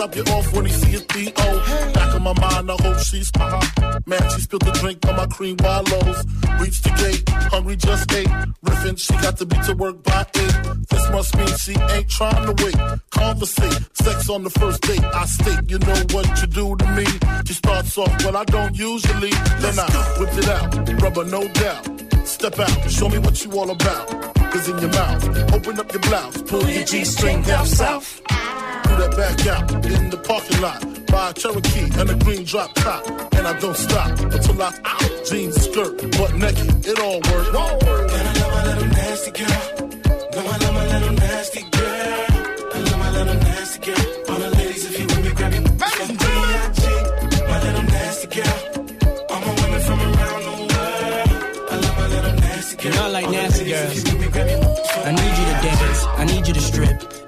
[0.00, 1.92] drop you off when he see his P.O.
[1.92, 3.60] Back in my mind, I hope she's uh
[4.06, 6.24] Man, she spilled the drink on my cream wallows.
[6.58, 8.32] Reached the gate, hungry just ate.
[8.64, 10.56] Riffin', she got to be to work by eight.
[10.88, 12.78] This must mean she ain't trying to wait.
[13.10, 15.04] Conversate, sex on the first date.
[15.04, 17.06] I state, you know what you do to me.
[17.44, 19.32] She starts off, well, I don't usually.
[19.60, 19.88] Then I
[20.18, 21.84] whip it out, rubber, no doubt.
[22.26, 24.08] Step out, show me what you all about.
[24.50, 28.22] Cause in your mouth, open up your blouse, pull your G-string down south.
[29.00, 30.84] That back out in the parking lot.
[31.06, 33.02] Buy a Cherokee and a green drop top.
[33.32, 35.24] And I don't stop until I out.
[35.24, 37.48] Jeans, skirt, butt naked, it all work.
[37.48, 39.88] And I love my little nasty girl.
[40.34, 42.26] No, I love my little nasty girl.
[42.74, 44.06] I love my little nasty girl.
[44.28, 46.82] All the ladies, if you with me, grab me B.I.G.
[47.48, 48.59] My little nasty girl.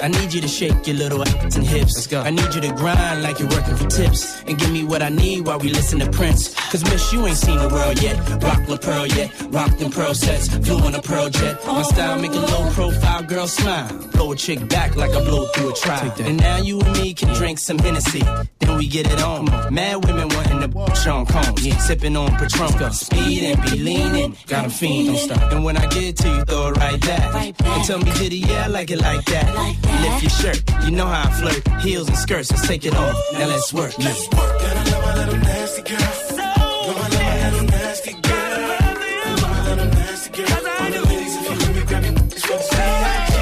[0.02, 1.94] I need you to shake your little ass and hips.
[1.94, 2.22] Let's go.
[2.22, 4.42] I need you to grind like you're working for tips.
[4.48, 6.52] And give me what I need while we listen to Prince.
[6.72, 8.18] Cause miss, you ain't seen the world yet.
[8.42, 9.30] Rock La Pearl yet.
[9.50, 10.48] Rock them pearl sets.
[10.48, 11.64] Flew on a pearl jet.
[11.64, 13.96] My style make a low profile girl smile.
[14.12, 16.12] Blow a chick back like I blow through a trial.
[16.18, 18.24] And now you and me can drink some Hennessy.
[18.58, 19.44] Then we get it on.
[19.72, 21.64] Mad women wanting to Sean Combs.
[21.64, 22.92] Yeah, sipping on Patron.
[22.92, 24.36] Speed and be leaning.
[24.48, 25.08] Got a fiend.
[25.08, 25.52] Don't stop.
[25.52, 27.60] And when I get to you, throw it right back.
[27.60, 29.91] And tell me, did he, yeah, I like it like that.
[30.00, 30.62] Lift your shirt.
[30.84, 31.82] You know how I flirt.
[31.82, 32.50] Heels and skirts.
[32.50, 33.16] Let's take it off.
[33.34, 33.96] Now let's work.
[33.98, 34.62] Let's work.
[34.62, 35.98] And I love my little nasty girl.
[36.36, 38.32] No, I love my little nasty girl.
[38.32, 40.48] I love my little nasty girl.
[40.80, 43.34] All the ladies, if you with me, grab me from B.I.G.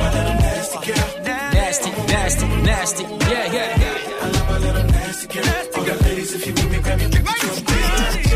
[0.00, 1.08] My little nasty girl.
[1.52, 3.04] Nasty, nasty, nasty.
[3.04, 4.22] Yeah, yeah, yeah.
[4.22, 5.66] I love my little nasty girl.
[5.76, 8.26] All the ladies, if you with me, grab me from B.I.G.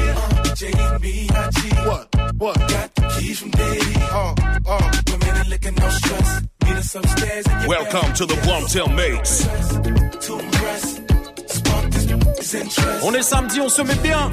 [0.55, 1.61] J.B.I.G.
[1.89, 2.05] What?
[2.39, 2.59] What?
[2.59, 3.95] Got the keys from Diddy.
[3.97, 4.35] Uh,
[4.67, 4.93] uh.
[5.11, 6.43] Women and liquor, no stress.
[6.77, 9.47] Meet us upstairs in Welcome to the Blumtel Mates.
[10.27, 11.01] To impress.
[11.47, 13.03] Spark this is interest.
[13.03, 14.31] On est samedi, on se met bien.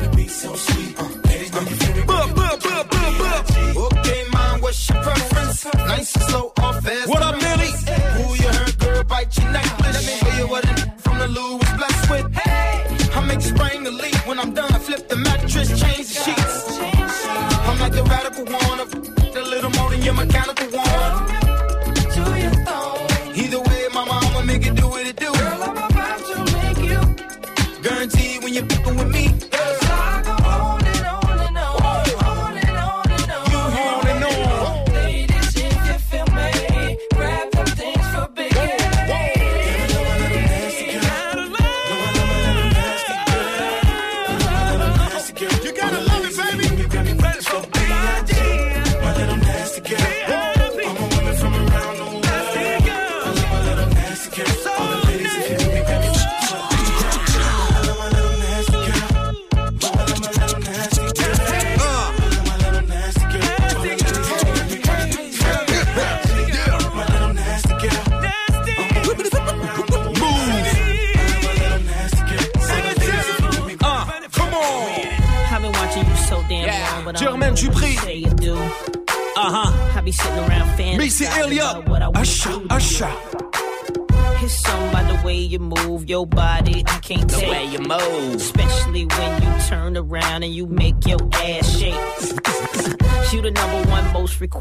[3.78, 5.66] Okay, mom, what's your preference?
[5.88, 7.08] Nice and slow or fast?
[7.08, 7.72] What up, Millie?
[8.18, 9.94] Who you heard, girl, bite your necklace.
[9.94, 12.36] Let me show you what it from the Lou was blessed with.
[12.36, 12.84] Hey,
[13.16, 13.73] I make spring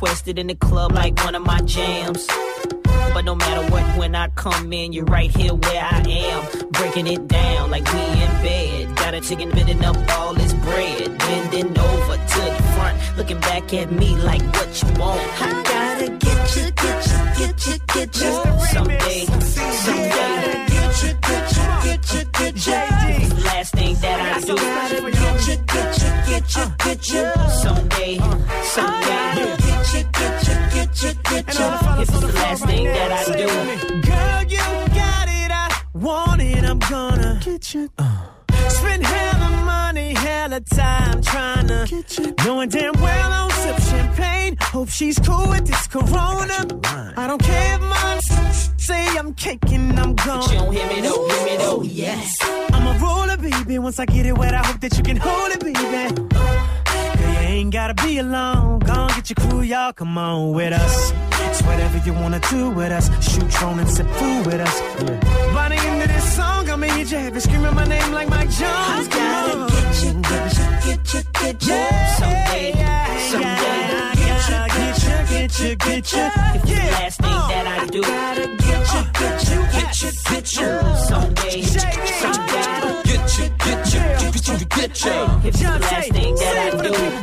[0.02, 2.26] requested in the club, like one of my jams.
[3.14, 6.70] But no matter what, when I come in, you're right here where I am.
[6.70, 8.96] Breaking it down like we in bed.
[8.96, 11.16] Got a chicken bending up all this bread.
[11.18, 15.20] Bending over to the front, looking back at me like what you want.
[15.40, 18.32] I gotta get you, get you, get you, get you.
[18.72, 19.26] Someday,
[19.84, 20.66] someday.
[20.66, 23.44] Get you, get you, get you, get you.
[23.44, 24.56] Last thing that I do.
[24.56, 27.50] Get you, get you, get you, get you.
[27.62, 28.18] Someday,
[28.64, 29.21] someday.
[31.52, 32.02] Get you, get you.
[32.02, 33.46] It's the last thing that I do.
[34.02, 35.50] Girl, you got it.
[35.50, 36.64] I want it.
[36.64, 37.90] I'm gonna get you.
[37.98, 38.26] Uh.
[38.68, 42.34] Spend hella money, hella time trying to get you.
[42.44, 44.56] Knowing damn well I don't sip champagne.
[44.60, 46.66] Hope she's cool with this corona.
[47.16, 48.20] I don't care if mom
[48.78, 50.40] say I'm caking, I'm gone.
[50.40, 52.38] But you don't hear me though, hear me though, yes.
[52.72, 53.78] I'm a roller, baby.
[53.78, 56.31] Once I get it wet, I hope that you can hold it, baby.
[57.62, 58.80] You ain't gotta be alone.
[58.80, 59.92] Go get your crew, y'all.
[59.92, 61.12] Come on with us.
[61.46, 63.06] It's whatever you wanna do with us.
[63.24, 64.80] Shoot drone and sip food with us.
[65.54, 68.50] By the end of this song, I'ma hit you heavy, screaming my name like Mike
[68.50, 68.58] Jones.
[68.66, 71.82] I gotta get you, get you, get you, get you.
[72.18, 72.72] Someday,
[73.30, 73.92] someday.
[74.26, 74.96] Get you,
[75.30, 76.28] get you, get you.
[76.54, 78.02] It's the last thing that I do.
[78.02, 80.70] Gotta get you, get you, get you, get you.
[81.06, 82.82] Someday, someday.
[83.06, 85.48] Get you, get you, get you, get you.
[85.48, 87.21] It's the last thing that I do.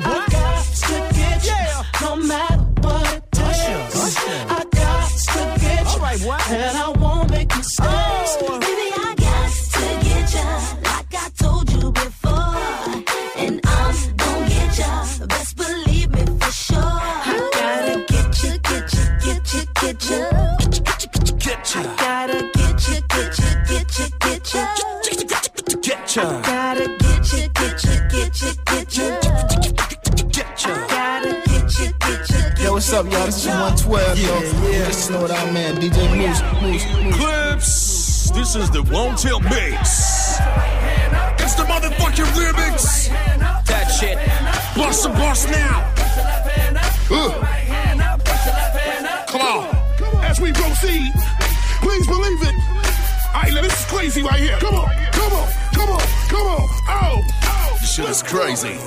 [26.20, 26.28] Get.
[26.28, 29.10] I gotta get you, get you, get you, get you.
[30.28, 30.74] Get you.
[30.74, 33.26] I gotta get you, get you, get Yo, what's up, y'all?
[33.26, 34.42] This is 112, yo.
[34.86, 35.78] Just know what I man.
[35.78, 37.16] DJ Mouss, Mouss, Mouss.
[37.16, 38.32] Clips.
[38.32, 40.40] This is the Wanted Mix.
[41.40, 43.08] It's the motherfucking remix.
[43.66, 44.18] That shit.
[44.76, 45.94] Bust the bust now.
[47.10, 47.50] Uh.
[49.28, 50.26] Come on.
[50.26, 51.14] As we proceed,
[51.82, 52.56] please believe it.
[53.34, 54.58] All right, now this is crazy right here.
[54.60, 54.90] Come on,
[58.30, 58.78] crazy.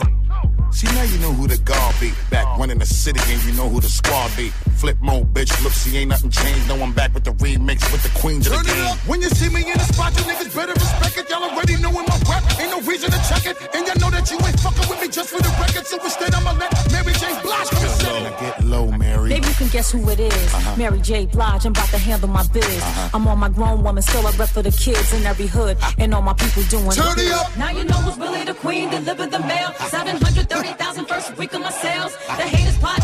[0.70, 2.12] See, now you know who the guard be.
[2.30, 4.52] Back running the city, and you know who the squad be.
[4.82, 5.62] Flip mode, bitch.
[5.62, 6.66] Look, see, ain't nothing changed.
[6.66, 8.86] No, I'm back with the remix with the queens of the Turn it game.
[8.90, 8.98] up.
[9.06, 11.30] When you see me in the spot, you niggas better respect it.
[11.30, 12.42] Y'all already knowin' my rap.
[12.58, 13.54] Ain't no reason to check it.
[13.76, 15.86] And y'all know that you ain't fucking with me just for the record.
[15.86, 17.30] So instead, I'ma let Mary J.
[17.46, 18.40] Blige come and set it.
[18.40, 19.28] Get low, Mary.
[19.28, 20.34] Maybe you can guess who it is.
[20.52, 20.74] Uh-huh.
[20.76, 21.26] Mary J.
[21.26, 22.66] Blige, I'm about to handle my biz.
[22.66, 23.10] Uh-huh.
[23.14, 25.78] I'm on my grown woman, still a rep for the kids in every hood.
[25.98, 27.56] And all my people doing Turn the it up.
[27.56, 29.70] Now you know who's really the queen, deliver the mail.
[29.94, 32.16] 730,000 first week of my sales.
[32.26, 32.98] The haters plot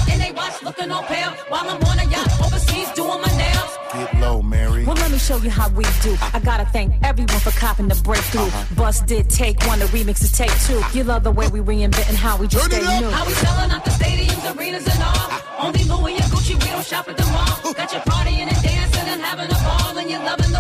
[0.87, 1.31] watch pale.
[1.49, 3.79] While I'm on a yacht overseas doing my nails.
[3.93, 4.85] Get low, Mary.
[4.85, 6.17] Well, let me show you how we do.
[6.21, 8.43] I gotta thank everyone for copping the breakthrough.
[8.43, 8.75] Uh-huh.
[8.75, 10.81] Bust did take one, the remix is take two.
[10.97, 13.11] You love the way we reinventing how we just stay new.
[13.11, 15.67] How we selling out the stadiums, arenas, and all.
[15.67, 17.73] Only Louis and Gucci, we don't shop at the mall.
[17.75, 19.99] Got you partying and dancing and having a ball.
[19.99, 20.58] And you're loving the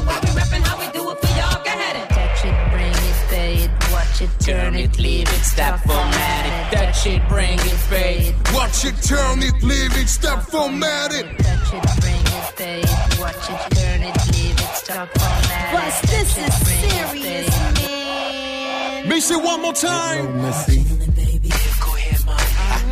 [4.20, 6.76] watch it, turn it, leave it, stop, format it.
[6.76, 8.52] Touch it, bring it, pay it.
[8.52, 11.26] Watch it, turn it, leave it, stop, format it.
[11.38, 15.70] Touch it, bring it, pay it, watch it, turn it, leave it, stop, format it.
[15.70, 19.02] Plus, this Touch is it, bring it, serious, pay it.
[19.02, 19.08] man.
[19.08, 20.42] Mix it one more time.
[20.42, 20.84] Missy.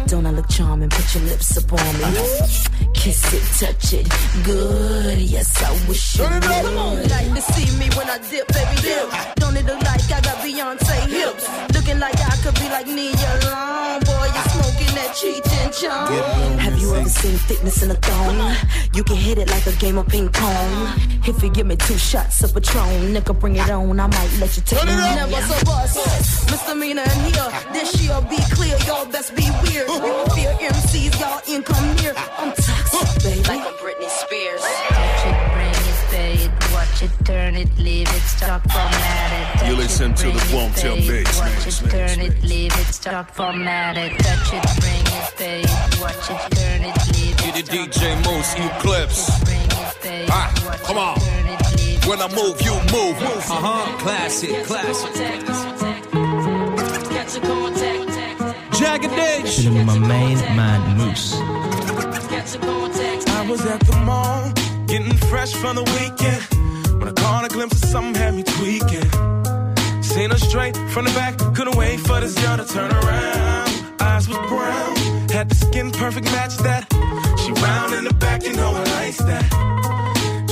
[0.06, 0.90] Don't I look charming?
[0.90, 2.95] Put your lips upon me.
[3.06, 4.08] Kiss it, touch it,
[4.42, 5.18] good.
[5.20, 6.64] Yes, I wish you Turn it up.
[6.64, 6.74] would.
[6.74, 9.08] Come on, like to see me when I dip, baby dip.
[9.36, 11.46] Don't it look like I got Beyonce hips?
[11.72, 14.00] Looking like I could be like Nia Long.
[14.00, 16.58] Boy, you smoking that cheating chong.
[16.58, 18.56] Have you ever seen thickness in a thong?
[18.92, 20.98] You can hit it like a game of ping pong.
[21.28, 24.00] If you give me two shots of Patron, nigga, bring it on.
[24.00, 25.30] I might let you take it home.
[25.30, 26.50] Never so bust.
[26.50, 27.50] Misdemeanor in here.
[27.72, 29.86] This year be clear, y'all best be weird.
[29.86, 32.05] You don't fear MCs, y'all income near.
[39.86, 43.30] Listen to the bring Won't Tell pay Mix, Watch it, turn it, leave it, stop,
[43.30, 43.94] format.
[43.94, 45.62] Touch it, bring it, pay
[46.02, 47.46] watch it, turn it, leave it.
[47.46, 49.44] You the DJ Mouss, you clips.
[49.44, 51.20] Bring it, pay it, Ah, watch come on.
[51.20, 52.06] turn it, leave it.
[52.08, 53.16] When I move, you move.
[53.22, 53.98] Uh huh.
[53.98, 55.14] Classic, classic.
[57.14, 58.76] catch a contact.
[58.76, 59.54] Jagged Edge.
[59.54, 61.36] Chilling my main man, Mouss.
[62.28, 63.30] Catch a contact.
[63.30, 64.50] I was at the mall,
[64.88, 66.42] getting fresh from the weekend.
[66.98, 69.45] When I caught a glimpse of something had me tweaking.
[70.16, 73.68] Seen her straight from the back, couldn't wait for this girl to turn around.
[74.00, 74.96] Eyes was brown,
[75.28, 76.82] had the skin perfect match that.
[77.40, 79.44] She round in the back, you know I likes that.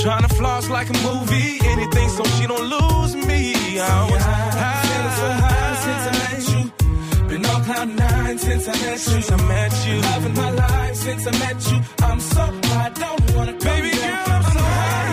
[0.03, 3.79] Trying to floss like a movie, anything so she don't lose me.
[3.79, 4.83] I was high,
[5.21, 7.27] so high since I met you.
[7.27, 8.97] Been on cloud nine since I met you.
[8.99, 9.95] Since I met you.
[10.01, 11.77] Loving my life since I met you.
[12.05, 14.25] I'm so high, don't wanna come Baby down.
[14.25, 15.04] girl, I'm so high.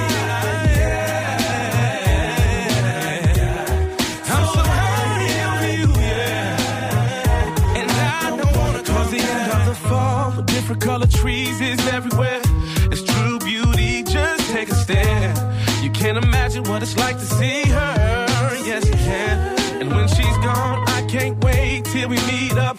[11.23, 12.41] Trees is everywhere.
[12.91, 15.33] It's true beauty, just take a stare.
[15.81, 17.97] You can't imagine what it's like to see her.
[18.71, 19.37] Yes, you can.
[19.81, 22.77] And when she's gone, I can't wait till we meet up.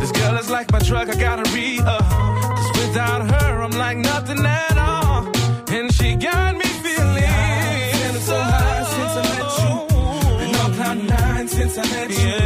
[0.00, 2.06] This girl is like my drug, I gotta re up.
[2.56, 5.26] Cause without her, I'm like nothing at all.
[5.76, 7.34] And she got me feeling.
[7.98, 9.72] feeling so high since I met you.
[10.38, 12.38] Been on cloud nine since I met you.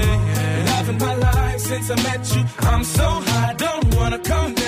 [0.56, 2.42] Been loving my life since I met you.
[2.60, 4.63] I'm so high, don't wanna come down.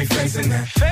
[0.00, 0.89] Me facing that.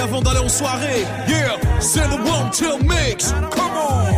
[0.00, 1.04] Avant d'aller en soirée.
[1.28, 3.32] Yeah, c'est le One Till Mix.
[3.50, 4.10] Come on.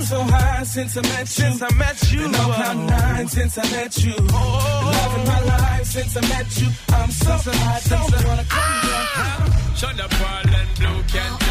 [0.00, 1.26] So high since I met you.
[1.26, 2.18] Since I met you.
[2.20, 4.12] Been on cloud nine since I met you.
[4.12, 6.68] Loving my life since I met you.
[6.94, 9.76] I'm so high, don't wanna come down.
[9.76, 11.48] Shut up, Paul and Blue can I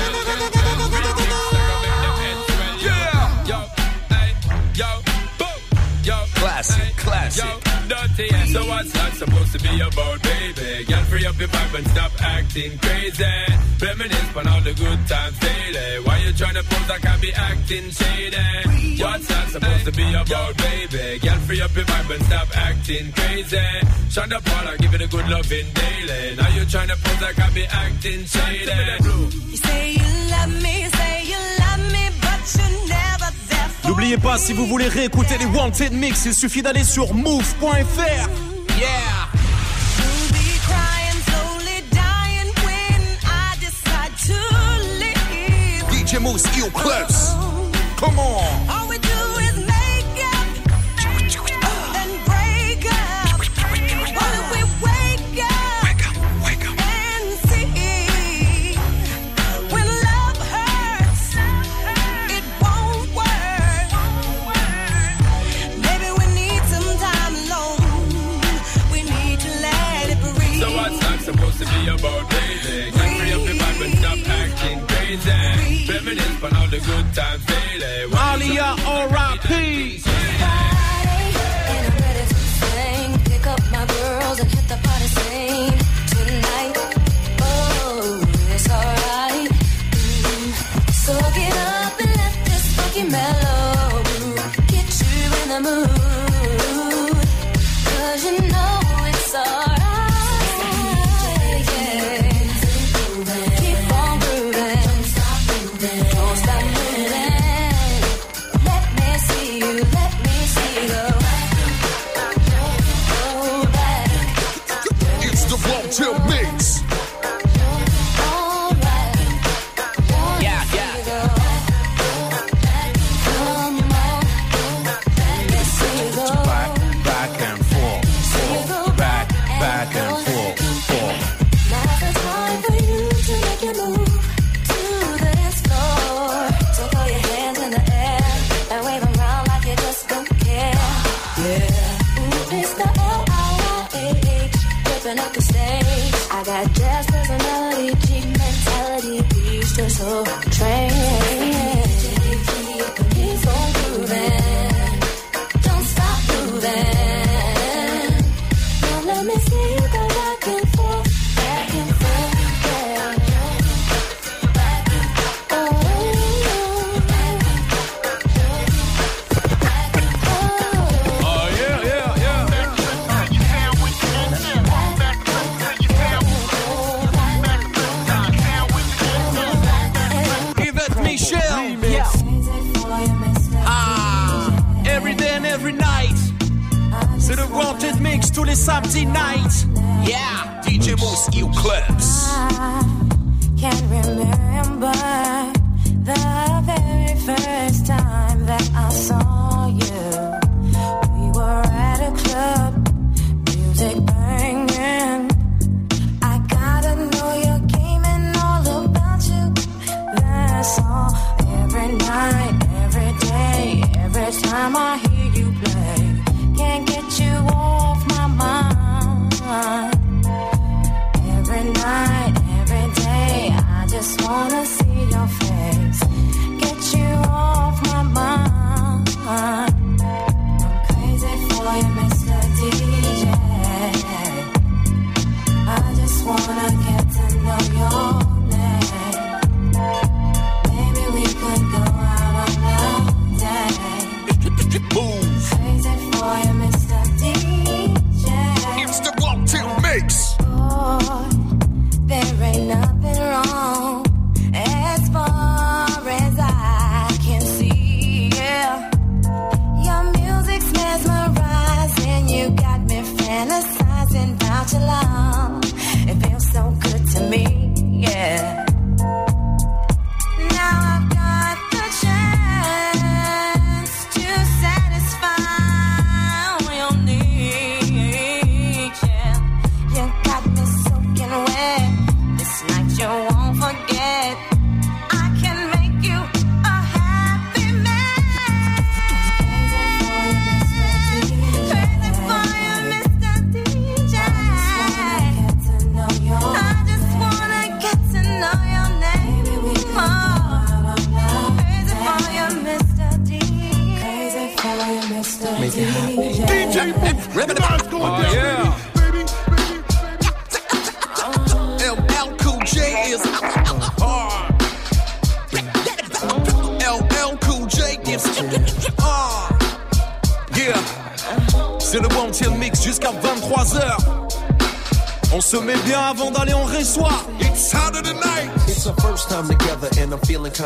[2.49, 3.19] swell, yo.
[3.45, 3.59] Yo,
[4.09, 4.29] hey,
[4.73, 4.89] yo,
[5.37, 5.59] boom,
[6.03, 6.15] yo.
[6.33, 7.45] Classic, hey, classic.
[7.45, 7.66] Yo,
[8.17, 8.45] dirty, yeah.
[8.45, 10.85] so what's that supposed to be about, baby?
[10.85, 13.23] Girl, free up your vibe and stop acting crazy.
[13.81, 16.03] Reminisce on all the good times daily.
[16.03, 19.01] Why you tryna pose like I be acting shady?
[19.01, 21.19] What's that supposed to be about, baby?
[21.19, 23.67] Girl, free up your vibe and stop acting crazy.
[24.13, 26.35] Shonda Paul, I give it a good loving daily.
[26.35, 28.71] Now you tryna pose like I be acting shady.
[29.51, 33.56] You say you love me, say you love me, but you're never for
[33.87, 38.29] N'oubliez pas, si vous voulez réécouter les Wanted Mix, il suffit d'aller sur move.fr.
[38.77, 39.27] Yeah!
[40.31, 44.37] be crying, slowly dying when I decide to
[44.99, 45.83] leave.
[45.89, 47.33] DJ Moose, Clips.
[47.97, 48.86] Come on.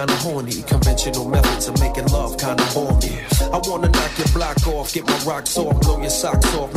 [0.02, 0.64] kinda horny.
[0.64, 3.20] Conventional methods of making love kinda boring.
[3.54, 6.74] I wanna knock your block off, get my rocks off, blow your socks off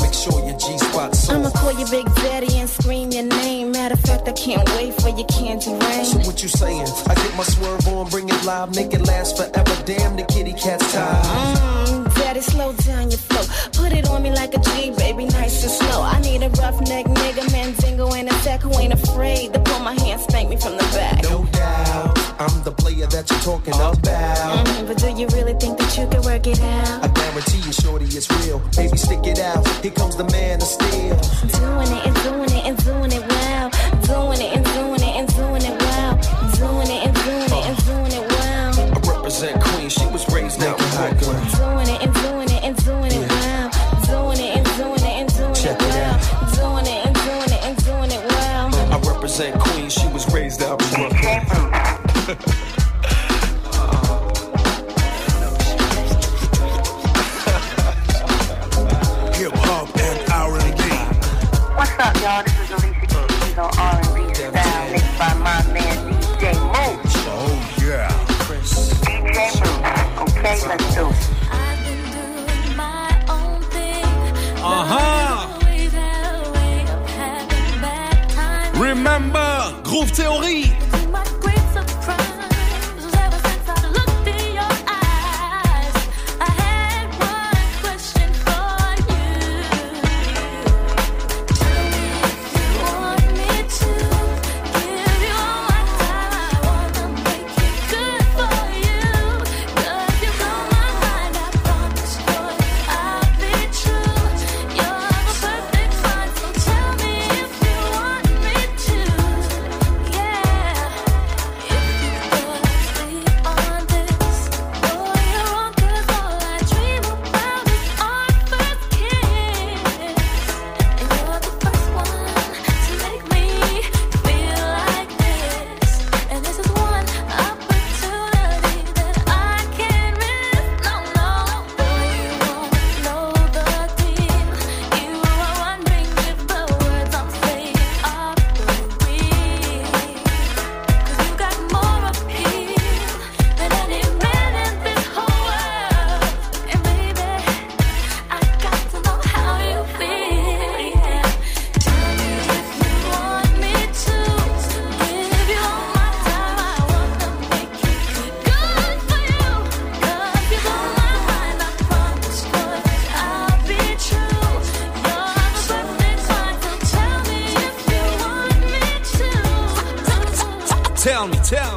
[171.05, 171.31] town.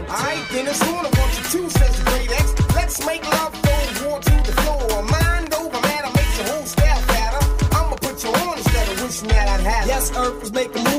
[0.05, 1.05] Alright, then it's on.
[1.05, 2.53] I want you two, says the great X.
[2.73, 5.03] Let's make love, go war to the floor.
[5.03, 7.75] Mind over matter makes your whole staff fatter.
[7.75, 9.87] I'ma put you on instead of wishing that I'd had.
[9.87, 10.89] Yes, Earth was making a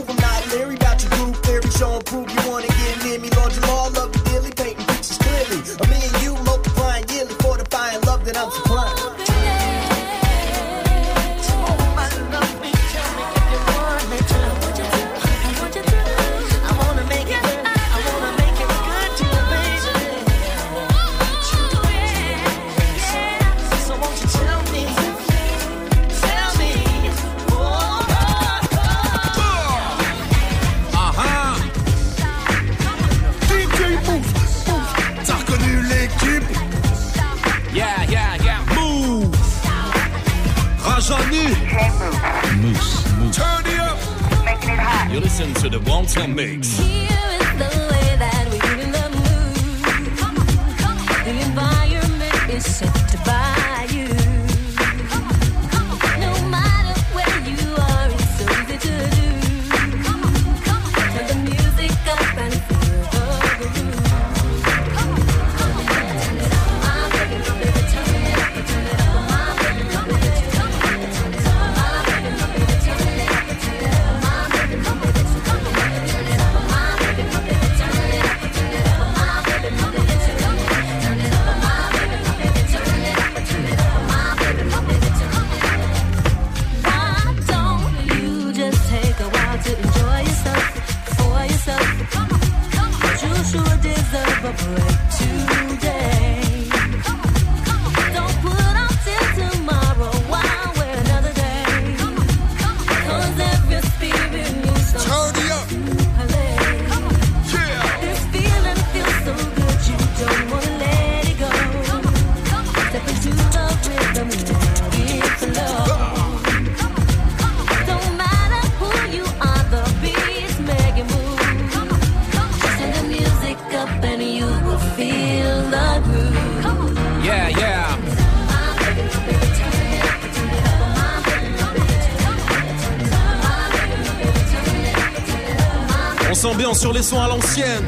[136.79, 137.85] sur les sons à l'ancienne.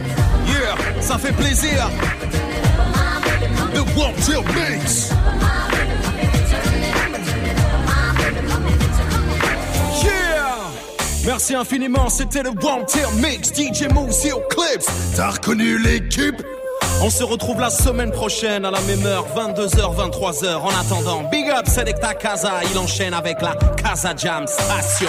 [0.46, 1.88] Yeah, ça fait plaisir.
[3.72, 5.10] The One Time Mix.
[11.24, 14.86] Merci infiniment, c'était le One Time Mix, DJ Moose Clips.
[15.14, 16.42] T'as reconnu l'équipe?
[17.02, 20.56] On se retrouve la semaine prochaine à la même heure, 22h, 23h.
[20.56, 25.08] En attendant, big up Selecta Casa, il enchaîne avec la Casa Jam Station.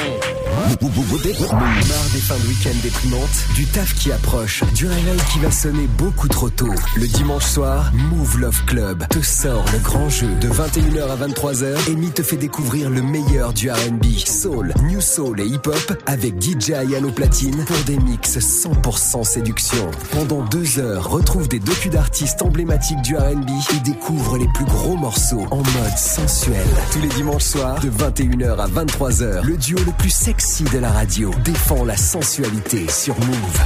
[0.61, 5.87] Marre des fins de week-end déprimantes, du taf qui approche, du réveil qui va sonner
[5.97, 6.73] beaucoup trop tôt.
[6.97, 11.91] Le dimanche soir, Move Love Club te sort le grand jeu de 21h à 23h.
[11.91, 16.71] Amy te fait découvrir le meilleur du R&B, soul, new soul et hip-hop avec DJ
[16.71, 19.89] Ayano Platine pour des mix 100% séduction.
[20.11, 24.95] Pendant deux heures, retrouve des docus d'artistes emblématiques du R&B et découvre les plus gros
[24.95, 26.67] morceaux en mode sensuel.
[26.91, 30.91] Tous les dimanches soirs, de 21h à 23h, le duo le plus sexy de la
[30.91, 33.61] radio défend la sensualité sur Move.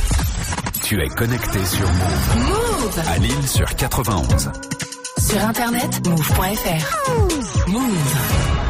[0.84, 2.38] Tu es connecté sur Move.
[2.38, 4.52] Move À Lille sur 91.
[5.18, 7.70] Sur internet, move.fr.
[7.70, 8.65] Move.